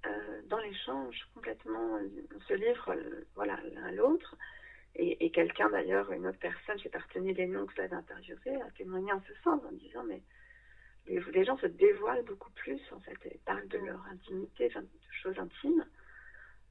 [0.06, 1.98] euh, dans l'échange, complètement,
[2.34, 2.94] on se livre
[3.34, 4.36] voilà, l'un à l'autre.
[4.96, 9.12] Et, quelqu'un d'ailleurs, une autre personne, j'ai partenu les noms que ça interviewé, a témoigné
[9.12, 10.20] en ce sens en disant mais
[11.06, 14.86] les, gens se dévoilent beaucoup plus en fait, et parlent de leur intimité, de
[15.22, 15.86] choses intimes,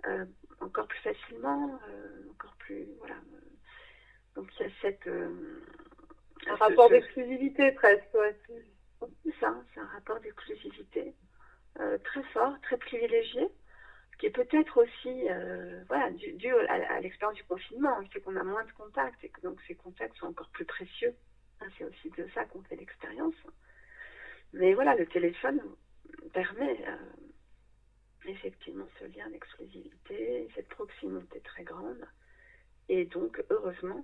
[0.05, 0.25] euh,
[0.59, 3.15] encore plus facilement, euh, encore plus voilà.
[4.35, 5.09] donc il y a cette
[6.47, 8.13] un rapport d'exclusivité presque.
[8.13, 8.35] Ouais.
[9.23, 11.13] C'est ça, c'est un rapport d'exclusivité.
[11.79, 13.47] Euh, très fort, très privilégié,
[14.19, 17.97] qui est peut-être aussi euh, voilà, dû, à, l'expérience du confinement.
[18.11, 21.15] C'est qu'on a moins de contacts et que donc ces contacts sont encore plus précieux.
[21.61, 23.35] Hein, c'est aussi de ça qu'on fait l'expérience.
[24.51, 25.61] Mais voilà, le téléphone
[26.33, 26.97] permet euh,
[28.25, 32.05] effectivement ce lien d'exclusivité, cette proximité très grande.
[32.89, 34.03] Et donc, heureusement,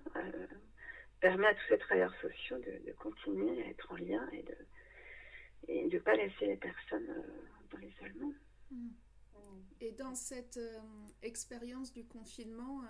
[1.20, 4.56] permet à tous ces travailleurs sociaux de, continuer à être en lien et de
[5.68, 7.10] et de ne pas laisser les personnes
[7.82, 8.32] l'isolement.
[8.72, 8.90] Mm.
[9.82, 10.80] Et dans cette euh,
[11.22, 12.82] expérience du confinement,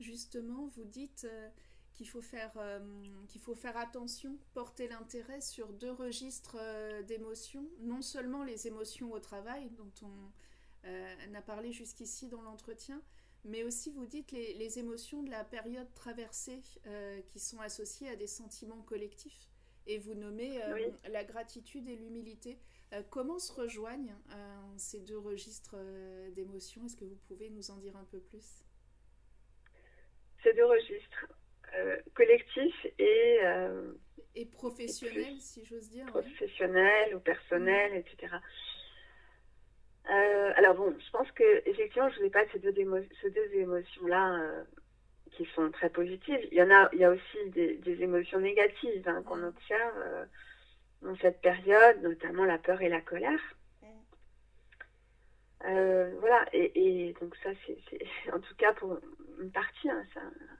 [0.00, 1.48] justement, vous dites euh,
[1.92, 2.80] qu'il faut, faire, euh,
[3.28, 6.58] qu'il faut faire attention, porter l'intérêt sur deux registres
[7.06, 13.00] d'émotions, non seulement les émotions au travail, dont on a parlé jusqu'ici dans l'entretien,
[13.44, 16.60] mais aussi vous dites les, les émotions de la période traversée
[17.28, 19.48] qui sont associées à des sentiments collectifs.
[19.86, 20.60] Et vous nommez
[21.08, 22.58] la gratitude et l'humilité.
[22.92, 24.34] Euh, comment se rejoignent euh,
[24.76, 26.84] ces deux registres euh, d'émotions?
[26.84, 28.64] Est-ce que vous pouvez nous en dire un peu plus?
[30.42, 31.26] Ces deux registres,
[32.12, 33.38] collectifs et...
[34.34, 36.04] et professionnels, si j'ose dire.
[36.06, 37.96] Professionnels ou personnels, mm.
[37.96, 38.34] etc.
[40.04, 42.74] alors bon, je pense que effectivement, je ne vous ai pas ces deux,
[43.22, 44.64] ces deux émotions-là
[45.32, 46.46] qui sont très positives.
[46.52, 49.44] Il y en a, il y a aussi des, émotions négatives hein, qu'on mm.
[49.44, 50.28] observe
[51.04, 53.40] dans cette période, notamment la peur et la colère.
[55.66, 58.98] Euh, voilà, et, donc ça, c'est en tout cas pour
[59.40, 60.04] une partie hein,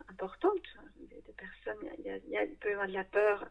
[0.09, 0.63] importante
[0.97, 1.91] des, personnes.
[1.99, 3.47] Il, y a, il, peut y avoir de la peur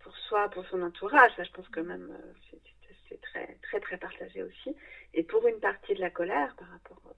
[0.00, 1.30] pour soi, pour son entourage.
[1.36, 2.58] Ça, je pense que même euh,
[3.08, 4.74] c'est très, très, très partagé aussi.
[5.14, 7.14] Et pour une partie de la colère par rapport,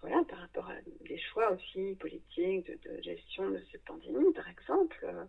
[0.00, 4.98] voilà, par rapport à des choix aussi politiques, de, gestion de cette pandémie, par exemple,
[5.04, 5.24] euh,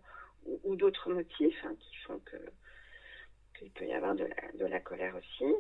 [0.64, 2.38] ou, d'autres motifs hein, qui font que
[3.62, 4.28] il peut y avoir de
[4.66, 5.54] la, colère aussi.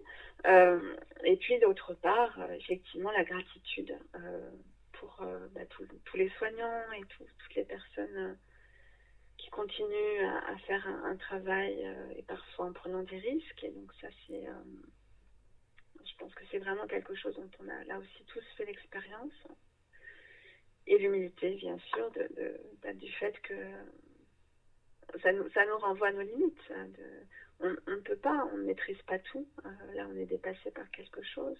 [0.46, 4.52] Euh, et puis d'autre part, euh, effectivement, la gratitude euh,
[4.94, 8.38] pour bah, tous les soignants et toutes les personnes
[9.38, 13.64] qui continuent à, faire un, travail et parfois en prenant des risques.
[13.64, 14.46] Et donc ça, c'est,
[16.04, 19.48] je pense que c'est vraiment quelque chose dont on a là aussi tous fait l'expérience.
[20.88, 23.54] Et l'humilité, bien sûr, de, bah, du fait que
[25.22, 26.72] ça nous, ça nous renvoie à nos limites.
[26.72, 27.26] Hein, de,
[27.60, 29.48] on ne peut pas, on ne maîtrise pas tout.
[29.66, 31.58] Euh, là, on est dépassé par quelque chose.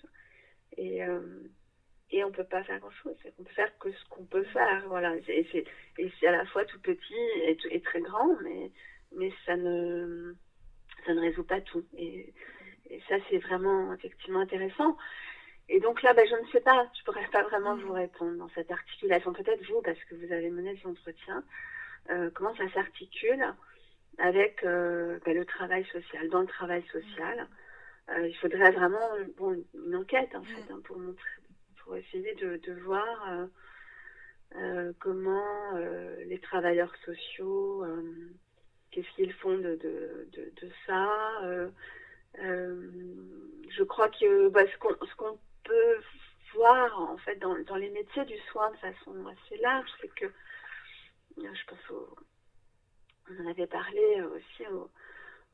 [0.78, 1.42] Et, euh,
[2.12, 3.16] et on ne peut pas faire grand-chose.
[3.40, 4.84] On peut faire que ce qu'on peut faire.
[4.88, 5.16] Voilà.
[5.16, 5.48] Et
[6.20, 7.16] c'est à la fois tout petit
[7.72, 8.72] et, très grand, mais,
[9.16, 10.36] mais ça, ne,
[11.06, 11.86] ça ne résout pas tout.
[11.98, 12.34] Et,
[13.10, 14.98] ça, c'est vraiment effectivement intéressant.
[15.68, 18.38] Et donc là, ben, je ne sais pas, je ne pourrais pas vraiment vous répondre
[18.38, 19.34] dans cette articulation.
[19.34, 21.44] Peut-être vous, parce que vous avez mené cet entretien.
[22.10, 23.44] Euh, comment ça s'articule?
[24.18, 26.30] Avec euh, ben, le travail social.
[26.30, 27.48] Dans le travail social,
[28.10, 29.10] euh, il faudrait vraiment
[29.74, 31.30] une enquête en fait hein, pour montrer,
[31.84, 33.48] pour essayer de, voir
[34.56, 35.74] euh, comment
[36.26, 37.86] les travailleurs sociaux,
[38.92, 39.78] qu'est-ce qu'ils font de,
[40.86, 41.10] ça.
[42.38, 44.78] je crois que bah, ce
[45.16, 45.98] qu'on peut
[46.56, 50.26] voir en fait dans, dans, les métiers du soin de façon assez large, c'est que
[51.38, 52.16] je pense au,
[53.30, 54.66] on en avait parlé aussi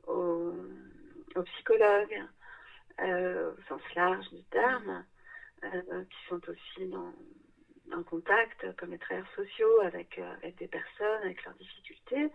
[0.06, 0.54] aux,
[1.44, 2.22] psychologues
[3.00, 5.04] euh, au sens large du terme,
[5.64, 7.12] euh, qui sont aussi dans,
[7.92, 12.30] en contact comme les travailleurs sociaux avec, euh, avec des personnes, avec leurs difficultés.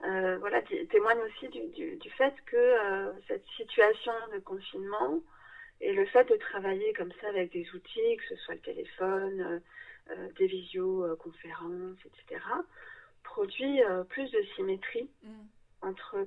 [0.00, 5.20] voilà, témoignent aussi du, du, fait que cette situation de confinement
[5.80, 9.60] et le fait de travailler comme ça avec des outils, que ce soit le téléphone,
[10.36, 12.40] des visioconférences, etc.,
[13.38, 15.28] produit plus de symétrie mm.
[15.82, 16.26] entre,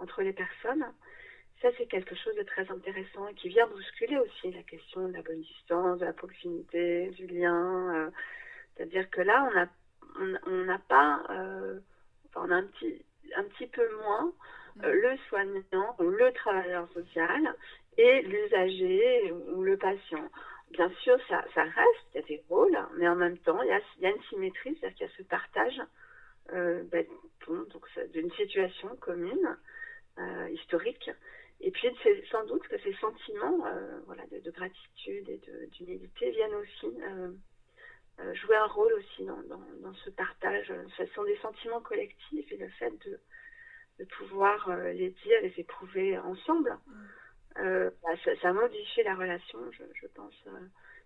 [0.00, 0.86] entre les personnes
[1.60, 5.12] ça, c'est quelque chose de très intéressant et qui vient bousculer aussi la question de
[5.12, 7.94] la bonne distance, de la proximité, du lien.
[7.94, 8.10] Euh,
[8.76, 11.80] c'est-à-dire que là, on a, on n'a pas, euh,
[12.28, 13.04] enfin, on a un petit,
[13.36, 14.32] un petit peu moins
[14.84, 17.54] euh, le soignant ou le travailleur social
[17.96, 20.30] et l'usager ou le patient.
[20.70, 23.68] Bien sûr, ça, ça reste, il y a des rôles, mais en même temps, il
[23.68, 25.80] y a, il y a une symétrie, c'est-à-dire qu'il y a ce partage
[26.52, 27.06] ben,
[27.46, 29.56] donc, d'une situation commune,
[30.50, 31.10] historique,
[31.60, 35.40] et puis, c'est sans doute que ces sentiments euh, voilà, de, gratitude et
[35.72, 37.32] d'humilité viennent aussi euh,
[38.20, 40.72] euh, jouer un rôle aussi dans, dans, ce partage.
[40.96, 43.18] Ce sont des sentiments collectifs et le fait de,
[43.98, 46.78] de pouvoir les dire, les éprouver ensemble,
[47.56, 50.34] bah, ça, ça, modifie la relation, je, je pense.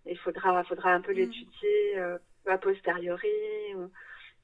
[0.05, 1.17] il faudra, faudra un peu mm.
[1.17, 1.99] l'étudier
[2.45, 3.91] a posteriori ou,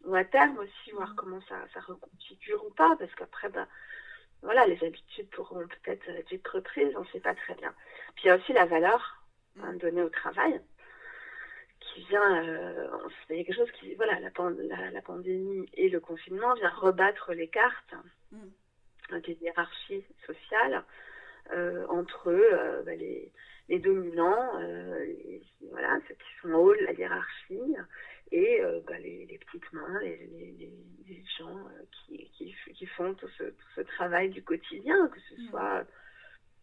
[0.04, 1.16] ou, à terme aussi, voir mm.
[1.16, 3.66] comment ça, ça reconfigure ou pas, parce qu'après, bah,
[4.42, 7.74] voilà, les habitudes pourront peut-être être reprises, on ne sait pas très bien.
[8.14, 9.22] Puis il y a aussi la valeur
[9.60, 9.78] hein, mm.
[9.78, 10.60] donnée au travail,
[11.80, 12.88] qui vient, euh,
[13.26, 17.94] c'est quelque chose qui, voilà, la, la, pandémie et le confinement vient rebattre les cartes
[18.32, 19.18] mm.
[19.20, 20.80] des hiérarchies sociales euh,
[21.88, 23.32] entre euh, bah, les,
[23.68, 24.52] les, dominants,
[25.70, 27.76] voilà, ceux qui sont en haut de la hiérarchie,
[28.30, 30.72] et euh, bah, les, les, petites mains, les,
[31.38, 35.34] gens euh, qui, qui, qui, font tout ce, tout ce, travail du quotidien, que ce
[35.40, 35.48] mm.
[35.48, 35.86] soit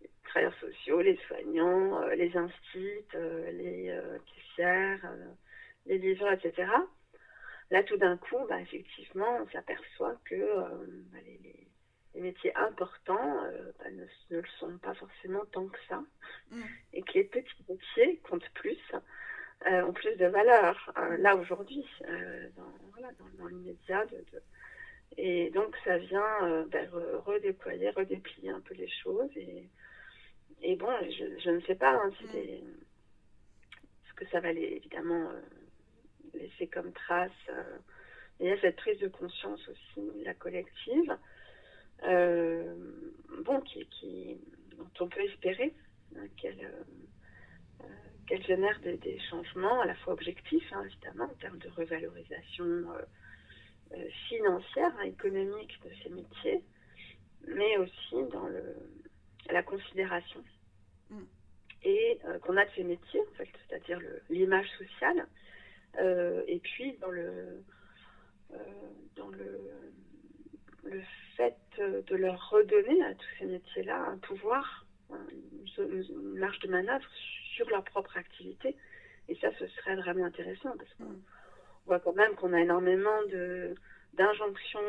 [0.02, 5.12] les travailleurs sociaux, les soignants, euh, les instituts, les caissières,
[5.86, 6.70] les livreurs, etc.
[7.72, 10.36] Là, tout d'un coup, bah, effectivement, on s'aperçoit que
[11.12, 11.68] bah, les,
[12.22, 13.42] métiers importants
[13.80, 14.04] bah, ne,
[14.36, 16.04] ne, le sont pas forcément tant que ça,
[16.52, 16.62] mm.
[16.94, 18.80] et que les petits métiers comptent plus.
[19.68, 24.06] Euh, ont plus de valeur euh, là aujourd'hui, euh, dans, voilà, dans, l'immédiat.
[24.06, 24.24] De,
[25.18, 26.88] Et donc ça vient ben,
[27.26, 29.32] redéployer, redéplier un peu les choses.
[29.36, 29.68] Et,
[30.62, 32.64] et bon, je, je, ne sais pas hein, si mm.
[34.10, 35.32] ce que ça va les, évidemment
[36.36, 37.32] laisser comme trace.
[38.40, 41.18] il y a cette prise de conscience aussi, la collective,
[42.02, 44.38] bon, qui, qui,
[44.78, 45.74] dont on peut espérer
[46.16, 46.72] hein, qu'elle
[48.28, 53.02] qu'elle génère des, changements à la fois objectifs, hein, évidemment, en termes de revalorisation euh,
[53.94, 56.62] euh, financière, hein, économique de ces métiers,
[57.48, 58.76] mais aussi dans le,
[59.52, 60.44] la considération
[61.10, 61.24] mm.
[61.84, 65.28] et euh, qu'on a de ces métiers, en fait, c'est-à-dire l'image sociale,
[66.48, 67.64] et puis dans le
[69.16, 69.60] dans le,
[70.84, 71.25] le fait
[72.08, 74.86] de leur redonner à tous ces métiers-là un pouvoir,
[75.78, 77.06] une marge de manœuvre
[77.56, 78.76] sur leur propre activité.
[79.28, 81.22] Et ça, ce serait vraiment intéressant parce qu'on mm.
[81.86, 83.76] voit quand même qu'on a énormément de
[84.14, 84.80] d'injonctions,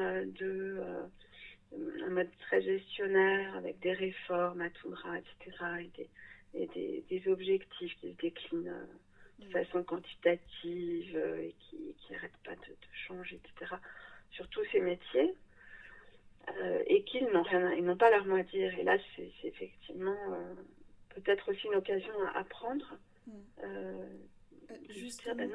[0.00, 5.64] euh, de euh, un mode très gestionnaire avec des réformes à tout bras, etc.
[5.78, 6.10] Et des,
[6.54, 9.52] et des, des objectifs qui se déclinent euh, de mm.
[9.52, 13.76] façon quantitative et qui n'arrêtent pas de, de, changer, etc.
[14.30, 15.34] Sur tous ces métiers.
[16.86, 18.78] Et qu'ils n'ont rien, ils n'ont pas leur mot à dire.
[18.78, 20.16] Et là, c'est effectivement
[21.14, 22.98] peut-être aussi une occasion à apprendre.
[23.26, 23.30] Hmm.
[23.62, 24.06] Euh,
[24.70, 25.52] euh, justement, ben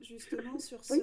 [0.00, 0.94] justement sur, ce,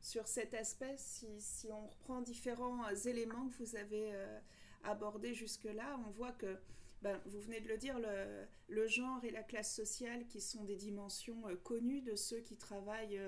[0.00, 4.38] sur cet aspect, si, si, on reprend différents éléments que vous avez euh,
[4.84, 6.58] abordés jusque-là, on voit que,
[7.02, 10.64] ben, vous venez de le dire, le, le, genre et la classe sociale qui sont
[10.64, 13.20] des dimensions connues de ceux qui travaillent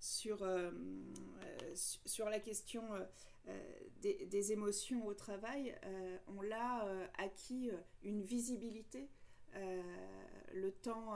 [0.00, 0.44] sur,
[1.74, 2.82] sur la question
[3.48, 7.70] euh, des, émotions au travail, euh, on l'a euh, acquis
[8.02, 9.08] une visibilité
[10.52, 11.14] le, temps,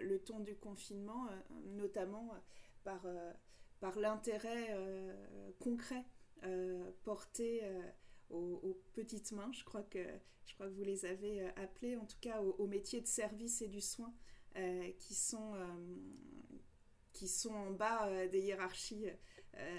[0.00, 1.26] le temps du confinement,
[1.66, 2.30] notamment
[2.84, 3.04] par,
[3.80, 4.74] par l'intérêt
[5.58, 6.04] concret
[7.02, 7.62] porté
[8.30, 9.98] aux, petites mains, je crois, que,
[10.46, 13.68] je crois que vous les avez appelées, en tout cas aux, métiers de service et
[13.68, 14.14] du soin,
[15.00, 15.54] qui, sont,
[17.12, 19.06] qui sont en bas des hiérarchies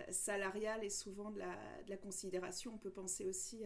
[0.09, 2.73] salariale et souvent de la, considération.
[2.75, 3.63] On peut penser aussi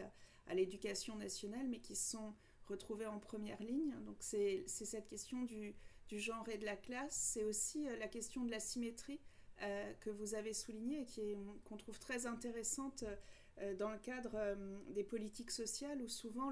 [0.48, 2.34] à l'éducation nationale, mais qui sont
[2.68, 3.96] retrouvés en première ligne.
[4.06, 5.76] Donc c'est cette question du,
[6.12, 9.20] genre et de la classe, c'est aussi la question de la symétrie
[10.00, 13.04] que vous avez soulignée et qu'on trouve très intéressante
[13.78, 14.58] dans le cadre
[14.90, 16.52] des politiques sociales, où souvent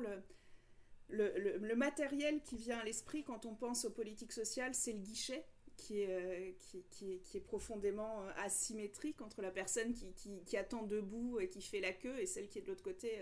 [1.09, 5.45] le, matériel qui vient à l'esprit quand on pense aux politiques sociales, c'est le guichet.
[5.83, 10.83] Qui est, euh, qui, qui, qui est, profondément euh, asymétrique entre la personne qui, attend
[10.83, 13.19] debout et qui fait la queue et celle qui est de l'autre côté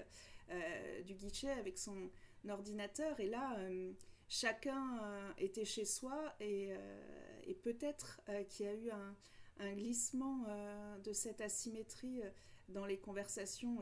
[0.51, 2.11] euh, du guichet avec son
[2.47, 3.19] ordinateur.
[3.19, 3.57] Et là,
[4.27, 4.99] chacun
[5.39, 6.71] était chez soi et,
[7.63, 10.45] peut-être qu'il y a eu un, glissement
[11.03, 12.21] de cette asymétrie
[12.69, 13.77] dans les conversations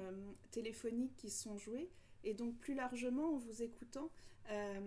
[0.51, 1.89] téléphoniques qui sont jouées.
[2.23, 4.09] Et donc plus largement, en vous écoutant,
[4.51, 4.80] euh,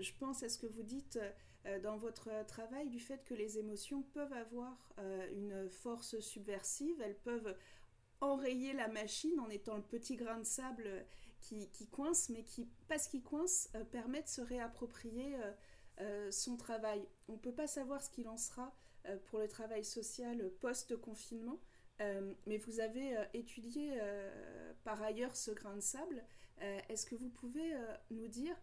[0.00, 1.30] je pense à ce que vous dites euh,
[1.82, 7.18] dans votre travail du fait que les émotions peuvent avoir euh, une force subversive, elles
[7.18, 7.56] peuvent
[8.20, 11.06] enrayer la machine en étant le petit grain de sable
[11.40, 15.36] qui, coince, mais qui, parce qu'il coince, permet de se réapproprier
[16.30, 17.06] son travail.
[17.28, 18.74] On ne peut pas savoir ce qu'il en sera
[19.26, 21.60] pour le travail social post-confinement,
[22.00, 24.00] mais vous avez étudié
[24.82, 26.24] par ailleurs ce grain de sable.
[26.62, 28.56] Euh, est-ce que vous pouvez euh, nous dire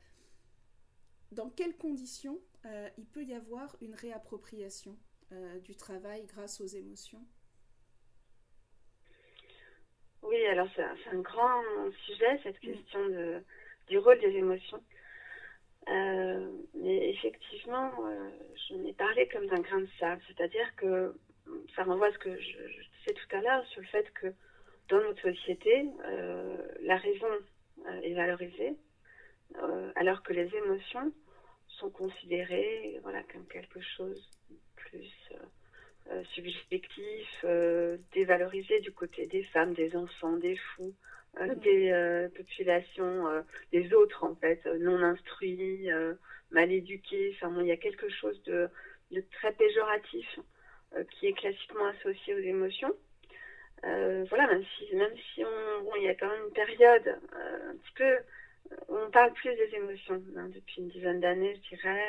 [1.32, 4.97] dans quelles conditions euh, il peut y avoir une réappropriation
[5.63, 7.20] du travail grâce aux émotions
[10.22, 11.61] Oui, alors c'est un, grand
[12.05, 13.43] sujet, cette question de,
[13.88, 14.82] du rôle des émotions.
[15.88, 17.91] mais effectivement,
[18.70, 21.18] je n'ai parlé comme d'un grain de sable, c'est-à-dire que
[21.76, 24.28] ça renvoie à ce que je, je disais tout à l'heure sur le fait que
[24.88, 25.89] dans notre société,
[26.82, 27.28] la raison
[27.88, 28.76] euh, est valorisée,
[29.61, 31.11] euh, alors que les émotions
[31.80, 35.11] sont considérées voilà, comme quelque chose de plus
[36.11, 37.45] euh, subjectif,
[38.13, 40.93] dévalorisé du côté des femmes, des enfants, des fous,
[41.38, 41.59] mm-hmm.
[41.59, 45.89] des populations, des autres en fait, non instruits,
[46.51, 47.36] mal éduqués.
[47.36, 48.69] Enfin, il y a quelque chose de,
[49.11, 50.39] de très péjoratif
[51.11, 52.93] qui est classiquement associé aux émotions.
[53.84, 57.71] Euh, voilà, même si, même si on, il y a quand même une période euh,
[57.71, 58.19] un petit peu, euh,
[58.88, 62.03] on parle plus des émotions hein, depuis une dizaine d'années, je dirais,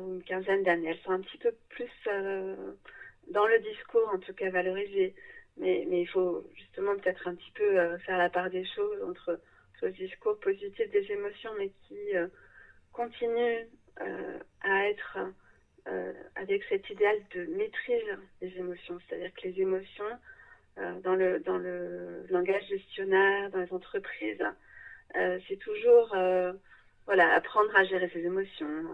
[0.00, 0.90] ou une quinzaine d'années.
[0.90, 1.90] Elles sont un petit peu plus
[3.28, 5.14] dans le discours, en tout cas valorisées.
[5.56, 9.40] Mais, il faut justement peut-être un petit peu faire la part des choses entre
[9.80, 11.98] ce discours positif des émotions, mais qui
[12.92, 13.68] continue
[14.62, 15.18] à être
[16.36, 18.98] avec cet idéal de maîtrise des émotions.
[19.08, 20.04] C'est-à-dire que les émotions
[20.78, 24.50] euh, dans, le, langage gestionnaire, dans les entreprises, euh,
[25.48, 26.52] c'est toujours euh,
[27.06, 28.84] voilà, apprendre à gérer ses émotions,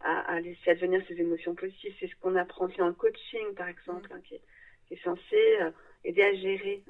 [0.00, 1.94] à, à, laisser advenir ses émotions positives.
[2.00, 5.58] C'est ce qu'on apprend aussi en coaching, par exemple, hein, qui, est, censé
[6.04, 6.82] aider à gérer.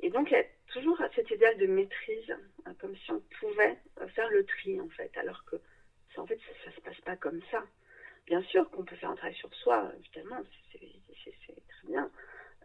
[0.00, 2.34] et donc, il y a toujours cet idéal de maîtrise,
[2.80, 3.78] comme si on pouvait
[4.14, 5.56] faire le tri, en fait, alors que
[6.16, 7.64] en fait, ça ne se passe pas comme ça.
[8.26, 10.42] Bien sûr qu'on peut faire un travail sur soi, évidemment,
[10.72, 12.10] c'est très bien.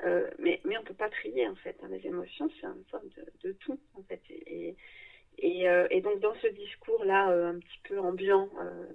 [0.04, 1.76] Euh, mais, mais on ne peut pas trier en fait.
[1.82, 1.88] Hein.
[1.90, 3.10] Les émotions, c'est une forme
[3.44, 4.22] de, tout en fait.
[4.30, 4.76] Et,
[5.44, 8.50] euh, et, donc dans ce discours-là, euh, un petit peu ambiant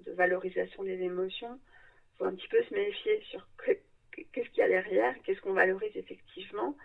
[0.04, 4.62] de valorisation des émotions, il faut un petit peu se méfier sur qu'est-ce qu'il y
[4.62, 6.76] a derrière, qu'est-ce qu'on valorise effectivement.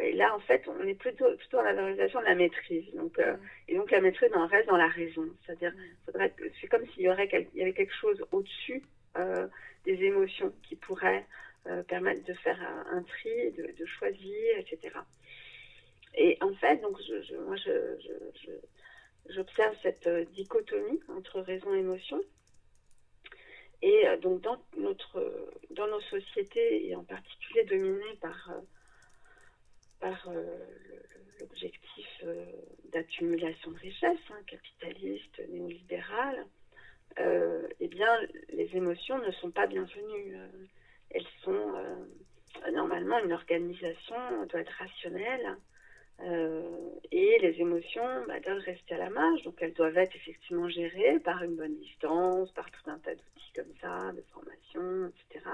[0.00, 2.84] Et là, en fait, on est plutôt, plutôt dans la valorisation de la maîtrise.
[2.94, 3.38] Donc, mm.
[3.68, 5.26] Et donc la maîtrise on reste dans la raison.
[5.44, 5.72] C'est-à-dire,
[6.60, 8.82] c'est comme s'il y, aurait, il y avait quelque chose au-dessus
[9.84, 11.24] des émotions qui pourrait
[11.66, 12.58] euh, permettre de faire
[12.90, 14.94] un, tri, de, choisir, etc.
[16.14, 17.56] Et en fait, donc, je, moi,
[19.28, 22.20] j'observe cette euh, dichotomie entre raison et émotion.
[23.82, 28.52] Et euh, donc, dans, notre, dans nos sociétés, et en particulier dominées par,
[30.00, 30.30] par
[31.40, 32.24] l'objectif
[32.92, 36.46] d'accumulation de richesse, hein, capitaliste, néolibéral,
[37.80, 38.20] eh bien,
[38.50, 40.36] les émotions ne sont pas bienvenues
[41.10, 45.54] elles sont euh, normalement une organisation doit être rationnelle euh,
[46.20, 51.18] et les émotions bah, doivent rester à la marge, donc elles doivent être effectivement gérées
[51.20, 55.44] par une bonne distance, par tout un tas d'outils comme ça, de formation, etc.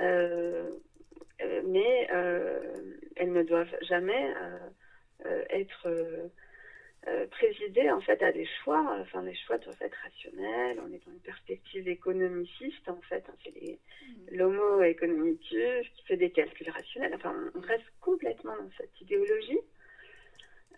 [0.00, 0.70] Euh,
[1.66, 2.08] mais
[3.16, 4.32] elles ne doivent jamais
[5.50, 5.88] être
[7.06, 8.98] euh, présider en fait à des choix.
[9.00, 10.80] Enfin, les choix doivent être rationnels.
[10.80, 13.24] On est dans une perspective économiciste en fait.
[13.28, 14.36] Hein, c'est mmh.
[14.36, 17.14] l'homo economicus qui fait des calculs rationnels.
[17.14, 19.60] Enfin, on reste complètement dans cette idéologie.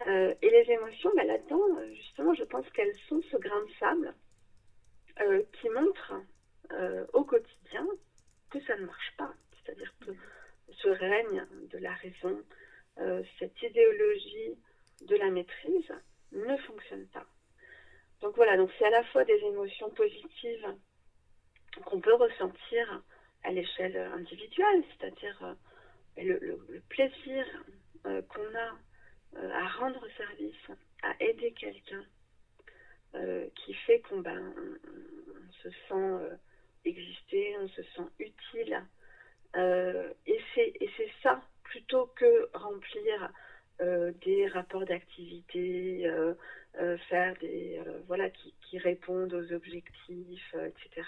[0.06, 1.64] Euh, et les émotions, bah, là-dedans,
[1.94, 4.14] justement, je pense qu'elles sont ce grain de sable
[5.20, 6.14] euh, qui montre
[7.14, 7.84] au quotidien
[8.50, 9.34] que ça ne marche pas.
[9.56, 10.12] C'est-à-dire que
[10.70, 12.40] ce règne de la raison,
[13.40, 14.54] cette idéologie
[15.08, 15.92] de la maîtrise
[16.32, 17.26] ne fonctionne pas.
[18.20, 20.66] Donc voilà, donc c'est à la fois des émotions positives
[21.84, 23.02] qu'on peut ressentir
[23.44, 25.56] à l'échelle individuelle, c'est-à-dire
[26.18, 27.46] euh, le, plaisir
[28.06, 28.78] euh, qu'on a
[29.36, 30.70] euh, à rendre service,
[31.02, 32.04] à aider quelqu'un,
[33.56, 34.54] qui fait qu'on ben,
[35.64, 36.36] se sent
[36.84, 38.80] exister, on se sent utile.
[39.56, 40.40] et
[40.96, 43.32] c'est ça, plutôt que remplir
[44.22, 46.10] des rapports d'activité,
[47.08, 51.02] faire des voilà qui, qui, répondent aux objectifs, etc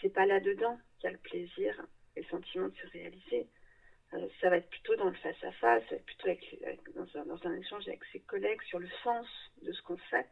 [0.00, 1.86] c'est pas là-dedans qu'il y a le plaisir
[2.16, 3.46] et le sentiment de se réaliser.
[4.14, 6.28] Euh, ça va être plutôt dans le face-à-face, ça va être plutôt
[6.94, 9.26] dans, un, échange avec ses collègues sur le sens
[9.62, 10.26] de ce qu'on fait.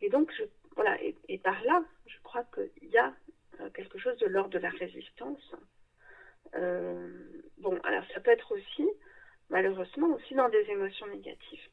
[0.00, 0.32] Et donc,
[0.74, 3.14] voilà, et, par là, je crois qu'il y a
[3.60, 5.54] euh, quelque chose de l'ordre de la résistance.
[6.54, 8.88] Euh, bon, alors ça peut être aussi,
[9.50, 11.68] malheureusement, aussi dans des émotions négatives.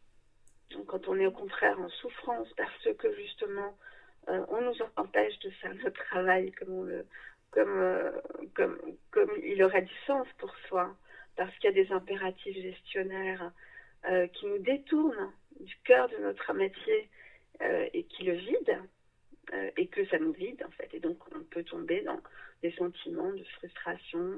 [0.72, 3.78] Donc, quand on est au contraire en souffrance parce que justement
[4.30, 8.12] euh, on nous empêche de faire notre travail comme, euh,
[8.56, 8.80] comme,
[9.12, 10.96] comme, il aurait du sens pour soi,
[11.36, 13.52] parce qu'il y a des impératifs gestionnaires
[14.10, 17.10] euh, qui nous détournent du cœur de notre métier
[17.94, 18.86] et qui le vident,
[19.78, 20.94] et que ça nous vide en fait.
[20.94, 22.20] Et donc on peut tomber dans
[22.62, 24.34] des sentiments de frustration,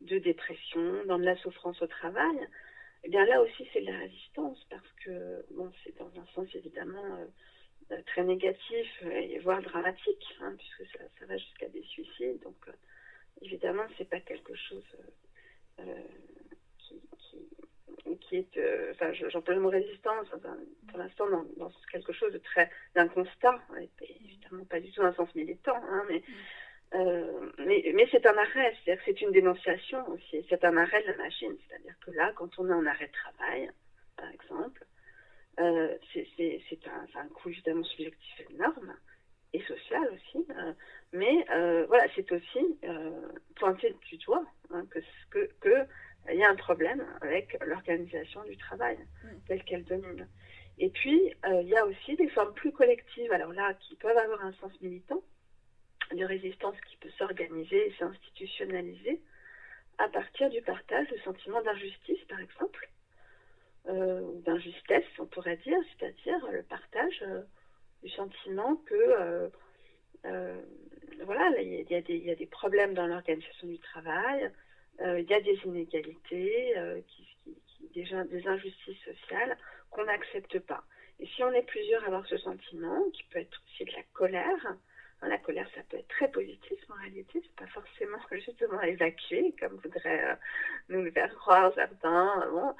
[0.00, 2.36] de dépression, dans de la souffrance au travail.
[2.36, 5.44] Et eh bien là aussi c'est de la résistance parce que
[5.84, 7.28] c'est dans un sens évidemment
[7.90, 12.38] euh, très négatif et voire dramatique, hein, puisque ça, va jusqu'à des suicides.
[12.42, 12.72] Donc, euh,
[13.40, 14.84] évidemment, c'est pas quelque chose
[15.80, 16.02] euh,
[18.20, 18.90] qui, est.
[18.90, 20.28] enfin, le mot résistance
[20.88, 23.58] pour l'instant dans, quelque chose de très d'un constat,
[24.02, 26.22] évidemment pas du tout un sens militant, hein, mais.
[26.92, 31.08] Mais, mais c'est un arrêt, c'est-à-dire que c'est une dénonciation aussi, c'est un arrêt de
[31.08, 33.70] la machine, c'est-à-dire que là, quand on est en arrêt de travail,
[34.16, 34.86] par exemple,
[35.60, 38.94] euh, c'est un, un, coût évidemment subjectif énorme
[39.52, 40.72] et social aussi, euh,
[41.12, 42.78] mais euh, voilà, c'est aussi
[43.56, 45.86] pointer du doigt hein, que que, que
[46.30, 49.28] il y a un problème avec l'organisation du travail mm.
[49.48, 50.28] telle qu'elle domine.
[50.78, 54.44] Et puis, il y a aussi des formes plus collectives, alors là, qui peuvent avoir
[54.44, 55.20] un sens militant,
[56.16, 59.20] de résistance qui peut s'organiser et s'institutionnaliser
[59.98, 62.88] à partir du partage de sentiments d'injustice, par exemple,
[63.88, 67.42] euh, d'injustesse, on pourrait dire, c'est-à-dire le partage euh,
[68.02, 69.50] du sentiment que
[70.24, 70.60] euh,
[71.24, 74.50] voilà, il y, a des problèmes dans l'organisation du travail,
[75.00, 76.74] il y a des inégalités,
[77.94, 79.56] des, des, injustices sociales
[79.90, 80.84] qu'on n'accepte pas.
[81.18, 84.02] Et si on est plusieurs à avoir ce sentiment, qui peut être aussi de la
[84.12, 84.76] colère,
[85.26, 89.76] la colère, ça peut être très positif en réalité, c'est pas forcément justement évacuer, comme
[89.76, 90.38] voudraient
[90.88, 92.46] nous le faire croire certains.
[92.50, 92.74] Bon,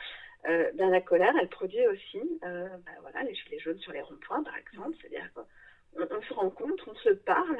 [0.48, 4.02] euh, dans la colère, elle produit aussi euh, bah, voilà, les gilets jaunes sur les
[4.02, 4.96] ronds-points, par exemple.
[5.00, 7.58] C'est-à-dire qu'on on se rencontre, on se parle,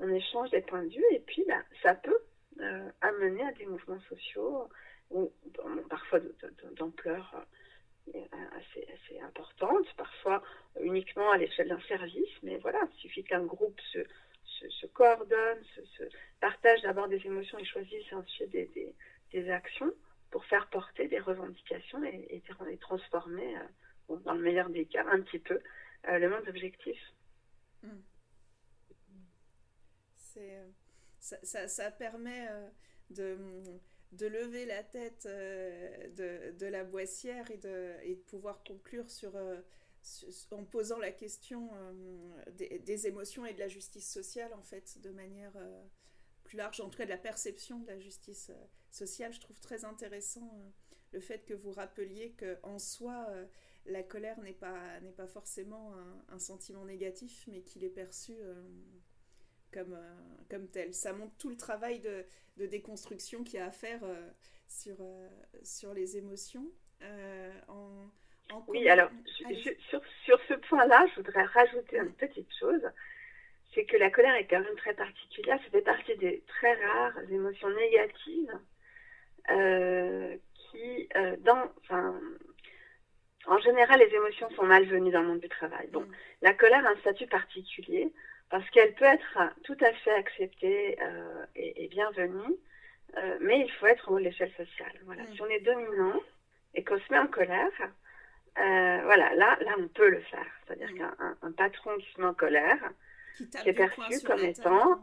[0.00, 2.18] on échange des points de vue, et puis bah, ça peut
[2.60, 4.68] euh, amener à des mouvements sociaux,
[5.10, 5.30] ou,
[5.88, 6.20] parfois
[6.72, 7.46] d'ampleur
[8.56, 10.42] assez, assez importante, parfois
[10.80, 16.02] uniquement à l'échelle d'un service, mais voilà, il suffit qu'un groupe se, coordonne, se,
[16.40, 18.94] partage d'abord des émotions et choisisse ensuite des,
[19.50, 19.92] actions
[20.30, 23.54] pour faire porter des revendications et, et, transformer,
[24.08, 25.60] euh, dans le meilleur des cas, un petit peu,
[26.08, 26.98] euh, le monde objectif.
[30.38, 30.68] Euh,
[31.18, 32.48] ça, ça, permet
[33.10, 33.36] de,
[34.12, 39.34] de, lever la tête de, de, la boissière et de, pouvoir conclure sur,
[40.50, 41.70] en posant la question
[42.52, 45.52] des, des, émotions et de la justice sociale, en fait, de manière
[46.46, 49.32] plus large, en tout cas de la perception de la justice euh, sociale.
[49.32, 50.70] Je trouve très intéressant euh,
[51.12, 53.44] le fait que vous rappeliez qu'en soi, euh,
[53.84, 55.94] la colère n'est pas, n'est pas forcément
[56.28, 58.34] un, sentiment négatif, mais qu'il est perçu
[59.72, 59.98] comme,
[60.50, 60.94] comme tel.
[60.94, 62.24] Ça montre tout le travail de,
[62.56, 64.00] de déconstruction qu'il y a à faire
[64.68, 64.96] sur,
[65.62, 66.66] sur les émotions.
[67.68, 68.10] En,
[68.68, 69.10] oui, alors,
[69.90, 72.82] sur, sur ce point-là, je voudrais rajouter une petite chose
[73.76, 75.58] c'est que la colère est quand même très particulière.
[75.62, 78.58] Ça fait partie des très rares émotions négatives
[79.50, 82.18] euh, qui, euh, dans, enfin,
[83.46, 85.88] en général, les émotions sont malvenues dans le monde du travail.
[85.92, 86.12] Bon, mm.
[86.42, 88.12] la colère a un statut particulier
[88.50, 92.54] parce qu'elle peut être tout à fait acceptée euh, et, bienvenue,
[93.40, 94.92] mais il faut être au l'échelle sociale.
[95.04, 95.22] Voilà.
[95.22, 95.34] Mm.
[95.34, 96.20] Si on est dominant
[96.74, 97.70] et qu'on se met en colère,
[98.54, 100.46] voilà, là, là, on peut le faire.
[100.66, 100.98] C'est-à-dire mm.
[101.40, 102.78] qu'un patron qui se met en colère,
[103.36, 104.96] qui, est perçu comme étant.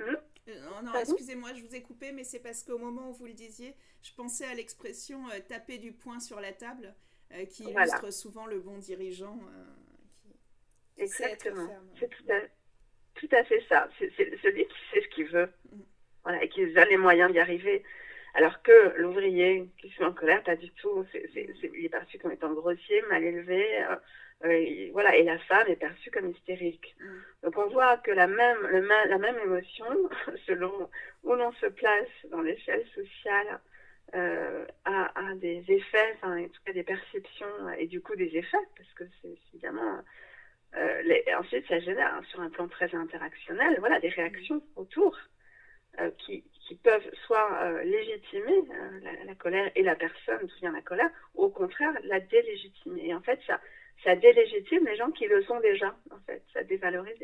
[0.00, 0.16] Hmm
[0.48, 3.32] euh, non, excusez-moi, je vous ai coupé, mais c'est parce qu'au moment où vous le
[3.32, 6.94] disiez, je pensais à l'expression euh, taper du poing sur la table.
[7.50, 9.38] qui illustre souvent le bon dirigeant.
[10.98, 11.68] Exactement.
[11.98, 12.40] C'est tout à,
[13.14, 13.88] tout à fait ça.
[13.98, 14.10] C'est
[14.42, 15.80] celui qui sait ce qu'il veut mm.
[16.22, 17.82] voilà, et qui a les moyens d'y arriver.
[18.34, 21.06] Alors que l'ouvrier qui se met en colère, pas du tout.
[21.14, 23.84] il est perçu comme étant grossier, mal élevé.
[24.44, 26.96] Euh, voilà, et la femme est perçue comme hystérique.
[27.00, 27.06] Mm.
[27.44, 29.86] Donc on voit que la même, le, la même émotion,
[30.46, 30.90] selon
[31.22, 33.60] où l'on se place dans l'échelle sociale,
[34.14, 38.36] euh, a, a, des effets, enfin en tout cas des perceptions et du coup des
[38.36, 40.02] effets, parce que c'est évidemment...
[40.76, 45.16] Euh, les, ensuite, ça génère hein, sur un plan très interactionnel, voilà, des réactions autour
[46.00, 48.62] euh, qui, qui, peuvent soit euh, légitimer
[49.02, 53.06] la, la, colère et la personne d'où vient la colère, ou au contraire la délégitimer.
[53.06, 53.60] Et en fait, ça,
[54.02, 56.42] ça délégitime les gens qui le sont déjà, en fait.
[56.52, 57.22] Ça dévalorise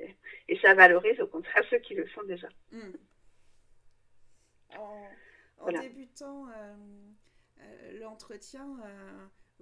[0.49, 2.49] et, ça valorise au contraire ceux qui le sont déjà.
[2.71, 2.93] Hmm.
[4.79, 6.47] En, débutant
[8.01, 8.65] l'entretien,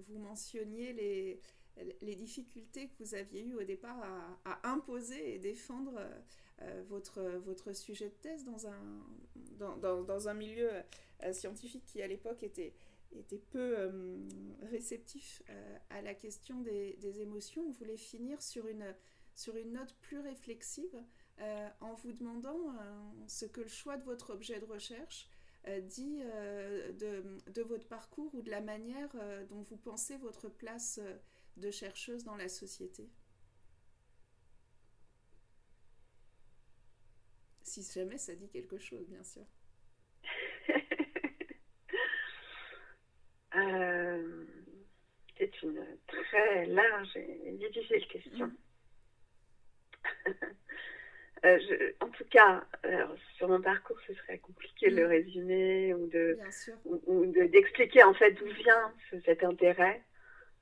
[0.07, 1.41] vous mentionniez les,
[2.01, 3.97] les difficultés que vous aviez eues au départ
[4.45, 5.99] à, imposer et défendre
[6.89, 9.05] votre, votre sujet de thèse dans un,
[9.57, 10.69] dans, dans, dans un milieu
[11.31, 12.73] scientifique qui à l'époque était
[13.17, 14.17] était peu euh,
[14.69, 18.95] réceptif euh, à la question des, émotions, on voulait finir sur une,
[19.35, 21.03] sur une note plus réflexive
[21.39, 22.75] euh, en vous demandant
[23.27, 25.27] ce que le choix de votre objet de recherche
[25.83, 29.13] dit de, de, votre parcours ou de la manière
[29.49, 30.99] dont vous pensez votre place
[31.59, 33.09] de chercheuse dans la société.
[37.61, 39.45] Si jamais ça dit quelque chose, bien sûr.
[43.55, 44.45] Euh,
[45.35, 48.47] c'est une très large et difficile question.
[48.47, 50.31] Mm.
[51.45, 52.65] Euh, en tout cas,
[53.37, 55.09] sur mon parcours, ce serait compliqué de le mm.
[55.09, 56.37] résumer ou de
[56.85, 58.93] ou, d'expliquer en fait d'où vient
[59.23, 60.03] cet intérêt.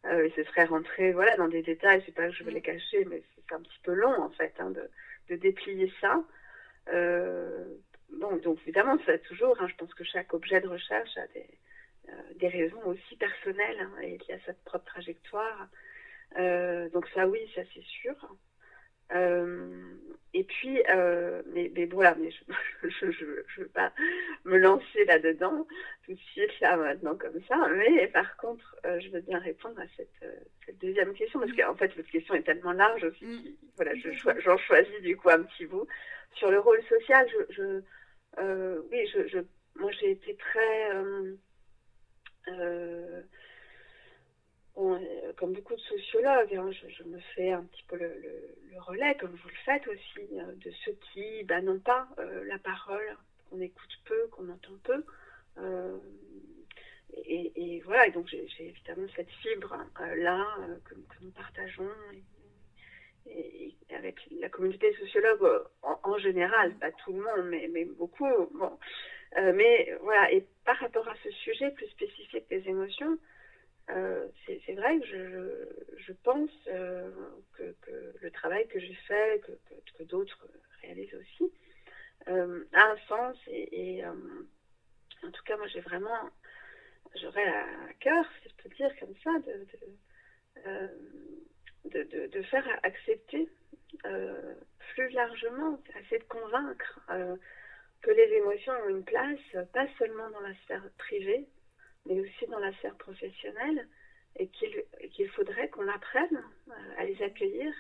[0.07, 2.03] Euh, et ce serait rentrer voilà dans des détails.
[2.05, 2.55] C'est pas que je veux mm.
[2.55, 4.89] les cacher, mais c'est un petit peu long en fait hein, de,
[5.29, 6.23] de, déplier ça.
[6.87, 9.59] bon, donc évidemment, ça toujours.
[9.61, 11.47] Hein, je pense que chaque objet de recherche a des
[12.09, 15.67] euh, des raisons aussi personnelles hein, et qui a sa propre trajectoire.
[16.37, 18.15] Euh, donc ça oui, ça c'est sûr.
[19.13, 19.69] Euh,
[20.33, 20.81] et puis,
[21.53, 22.29] mais, voilà, mais
[22.83, 23.91] je ne veux pas
[24.45, 25.65] me lancer là-dedans
[26.05, 27.55] tout de suite, là, maintenant, comme ça.
[27.69, 32.09] Mais par contre, je veux bien répondre à cette, deuxième question, parce qu'en fait, votre
[32.09, 33.25] question est tellement large aussi.
[33.25, 33.55] Mm.
[33.77, 35.87] Voilà, j'en choisis du coup un petit bout.
[36.33, 37.81] Sur le rôle social, je,
[38.91, 39.39] oui, je,
[39.79, 41.35] moi j'ai été très euh,
[42.49, 43.21] euh,
[45.37, 49.47] comme beaucoup de sociologues, hein, je, me fais un petit peu le, relais, comme vous
[49.47, 52.07] le faites aussi, euh, de ceux qui bah, n'ont pas
[52.45, 53.17] la parole,
[53.49, 55.03] qu'on écoute peu, qu'on entend peu.
[57.25, 60.45] Et, voilà, et donc j'ai évidemment cette fibre-là
[60.85, 61.89] que, nous partageons
[63.89, 68.47] avec la communauté sociologue en, général, pas tout le monde, mais, beaucoup.
[68.53, 68.77] Bon.
[69.37, 73.17] Euh, mais voilà, et par rapport à ce sujet plus spécifique des émotions,
[73.89, 77.09] euh, c'est vrai que je, je pense euh,
[77.53, 77.73] que,
[78.21, 79.41] le travail que j'ai fait,
[79.97, 80.45] que, d'autres
[80.81, 81.51] réalisent aussi,
[82.25, 83.37] a un sens.
[83.47, 86.29] Et, en tout cas, moi, j'ai vraiment,
[87.21, 89.31] j'aurais à cœur, si je peux dire comme ça,
[91.85, 93.49] de, de, faire accepter
[94.93, 96.99] plus largement, essayer de convaincre
[98.01, 99.39] que les émotions ont une place,
[99.73, 101.47] pas seulement dans la sphère privée,
[102.07, 103.87] mais aussi dans la sphère professionnelle,
[104.39, 107.73] et qu'il faudrait qu'on apprenne euh, à les accueillir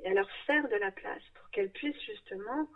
[0.00, 2.68] et à leur faire de la place pour qu'elles puissent justement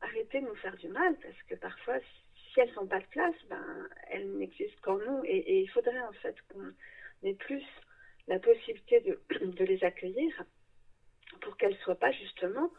[0.00, 3.34] arrêter de nous faire du mal, parce que parfois, si elles n'ont pas de place,
[3.48, 6.72] ben, elles n'existent qu'en nous, et, il faudrait en fait qu'on
[7.26, 7.64] ait plus
[8.26, 9.20] la possibilité de,
[9.64, 10.44] les accueillir
[11.40, 12.70] pour qu'elles ne soient pas justement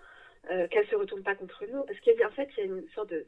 [0.51, 1.83] euh, qu'elle ne se retourne pas contre nous.
[1.83, 3.25] Parce qu'en fait, il y a une sorte de,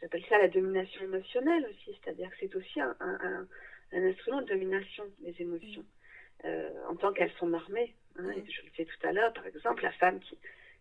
[0.00, 3.46] j'appelle ça la domination émotionnelle aussi, c'est-à-dire que c'est aussi un, un,
[3.92, 5.84] un, instrument de domination des émotions,
[6.44, 7.94] euh, en tant qu'elles sont normées.
[8.18, 8.30] Hein.
[8.34, 10.38] Je le disais tout à l'heure, par exemple, la femme qui,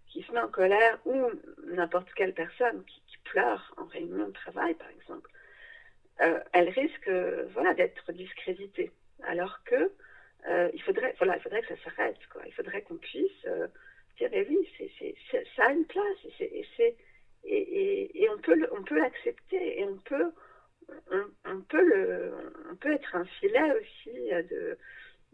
[0.07, 1.15] qui se met en colère ou
[1.65, 5.29] n'importe quelle personne qui, qui, pleure en réunion de travail, par exemple,
[6.21, 7.09] euh, elle risque
[7.53, 8.91] voilà, d'être discréditée.
[9.23, 9.91] Alors que
[10.47, 12.17] euh, il, faudrait, voilà, il faudrait que ça s'arrête.
[12.45, 13.67] Il faudrait qu'on puisse euh,
[14.21, 16.95] oui, c'est, ça a une place et, c'est,
[17.47, 20.31] et, on peut, on peut l'accepter et on peut,
[21.45, 22.33] on, peut le,
[22.71, 24.77] on peut être un filet aussi euh, de,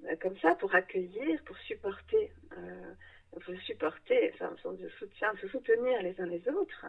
[0.05, 2.93] euh, comme ça pour accueillir, pour supporter, euh,
[3.31, 6.85] pour supporter, enfin, de se soutenir les uns les autres.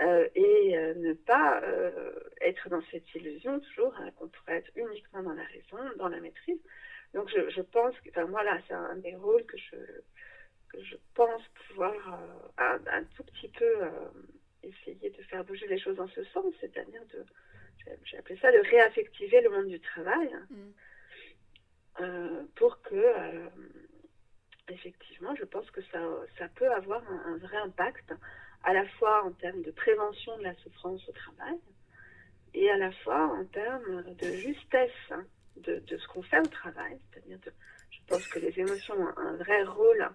[0.00, 1.60] Et ne pas
[2.40, 6.20] être dans cette illusion toujours hein, qu'on pourrait être uniquement dans la raison, dans la
[6.20, 6.60] maîtrise,
[7.14, 9.76] Donc je, pense que, enfin voilà, c'est un des rôles que je,
[10.68, 12.20] que je pense pouvoir
[12.58, 13.74] un, tout petit peu
[14.68, 17.24] essayer de faire bouger les choses dans ce sens, c'est-à-dire de,
[18.04, 20.56] j'ai appelé ça de réaffectiver le monde du travail, mm.
[22.00, 23.48] euh, pour que, euh,
[24.68, 26.00] effectivement, je pense que ça,
[26.38, 28.12] ça peut avoir un, vrai impact,
[28.64, 31.58] à la fois en termes de prévention de la souffrance au travail,
[32.54, 35.24] et à la fois en termes de justesse hein,
[35.56, 37.38] de, de, ce qu'on fait au travail, c'est-à-dire
[37.90, 40.08] je pense que les émotions ont un vrai rôle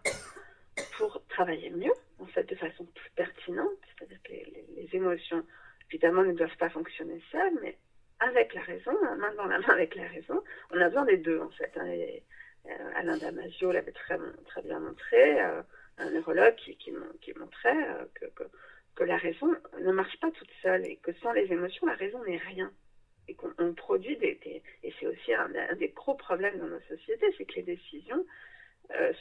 [0.98, 5.44] pour travailler mieux, en fait, de façon plus pertinente, c'est-à-dire que les, émotions
[5.90, 7.78] évidemment, ne doivent pas fonctionner seuls, mais
[8.20, 10.42] avec la raison, main dans la main avec la raison.
[10.72, 11.72] On a besoin des deux, en fait.
[11.76, 11.88] Hein,
[12.66, 15.62] euh, Alain Damasio l'avait très, très bien montré, euh,
[15.98, 16.92] un neurologue qui,
[17.38, 18.06] montrait euh,
[18.96, 22.24] que, la raison ne marche pas toute seule et que sans les émotions, la raison
[22.24, 22.72] n'est rien.
[23.28, 27.46] Et qu'on produit des, Et c'est aussi un, des gros problèmes dans nos sociétés, c'est
[27.46, 28.26] que les décisions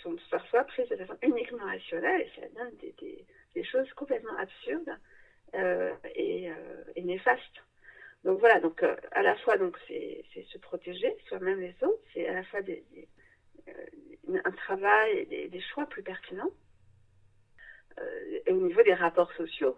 [0.03, 4.99] sont parfois prises de façon uniquement rationnelle et ça donne des, choses complètement absurdes
[5.55, 7.63] euh, et, euh, et, néfaste.
[8.25, 9.57] Donc voilà, donc euh, à la fois
[9.89, 12.61] c'est se protéger soi-même les autres, c'est à la fois
[14.45, 16.51] un travail et des, choix plus pertinents.
[18.47, 19.77] et au niveau des rapports sociaux,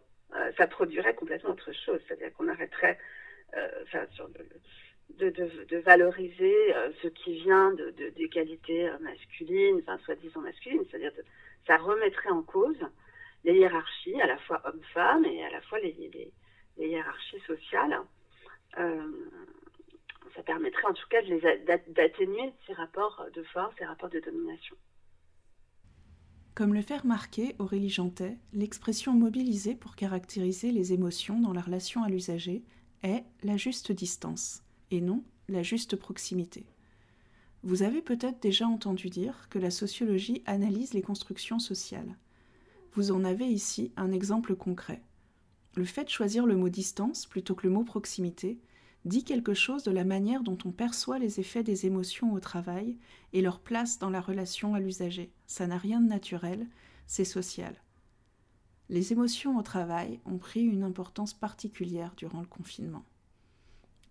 [0.56, 2.98] ça produirait complètement autre chose, c'est-à-dire qu'on arrêterait
[4.12, 4.28] sur
[5.18, 6.54] de, valoriser
[7.02, 11.12] ce qui vient de, des qualités masculines, enfin soi-disant masculines, c'est-à-dire
[11.66, 12.78] ça remettrait en cause
[13.44, 16.32] les hiérarchies, à la fois hommes-femmes et à la fois les, les,
[16.78, 18.00] les hiérarchies sociales.
[18.78, 19.06] Euh,
[20.34, 21.22] ça permettrait en tout cas
[21.88, 24.76] d'atténuer ces rapports de force, ces rapports de domination.
[26.54, 32.02] Comme le fait remarquer Aurélie Jantet, l'expression mobilisée pour caractériser les émotions dans la relation
[32.02, 32.62] à l'usager
[33.02, 36.66] est la juste distance, et non la juste proximité.
[37.62, 42.16] Vous avez peut-être déjà entendu dire que la sociologie analyse les constructions sociales.
[42.92, 45.02] Vous en avez ici un exemple concret.
[45.74, 48.60] Le fait de choisir le mot distance plutôt que le mot proximité
[49.04, 52.96] dit quelque chose de la manière dont on perçoit les effets des émotions au travail
[53.32, 55.32] et leur place dans la relation à l'usager.
[55.46, 56.66] Ça n'a rien de naturel,
[57.06, 57.74] c'est social.
[58.88, 63.04] Les émotions au travail ont pris une importance particulière durant le confinement.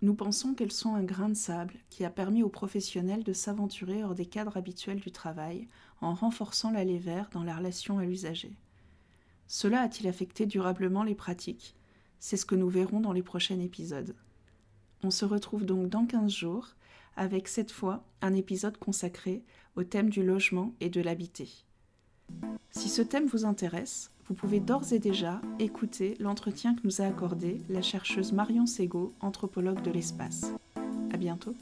[0.03, 4.03] Nous pensons qu'elles sont un grain de sable qui a permis aux professionnels de s'aventurer
[4.03, 5.69] hors des cadres habituels du travail
[6.01, 8.57] en renforçant la vert dans la relation à l'usager.
[9.47, 11.77] Cela a-t-il affecté durablement les pratiques?
[12.19, 14.13] C'est ce que nous verrons dans les prochains épisodes.
[15.03, 16.67] On se retrouve donc dans 15 jours
[17.15, 19.45] avec cette fois un épisode consacré
[19.77, 21.49] au thème du logement et de l'habité.
[22.71, 27.05] Si ce thème vous intéresse, vous pouvez d'ores et déjà écouter l'entretien que nous a
[27.05, 30.51] accordé la chercheuse Marion Sego, anthropologue de l'espace.
[31.11, 31.55] À bientôt.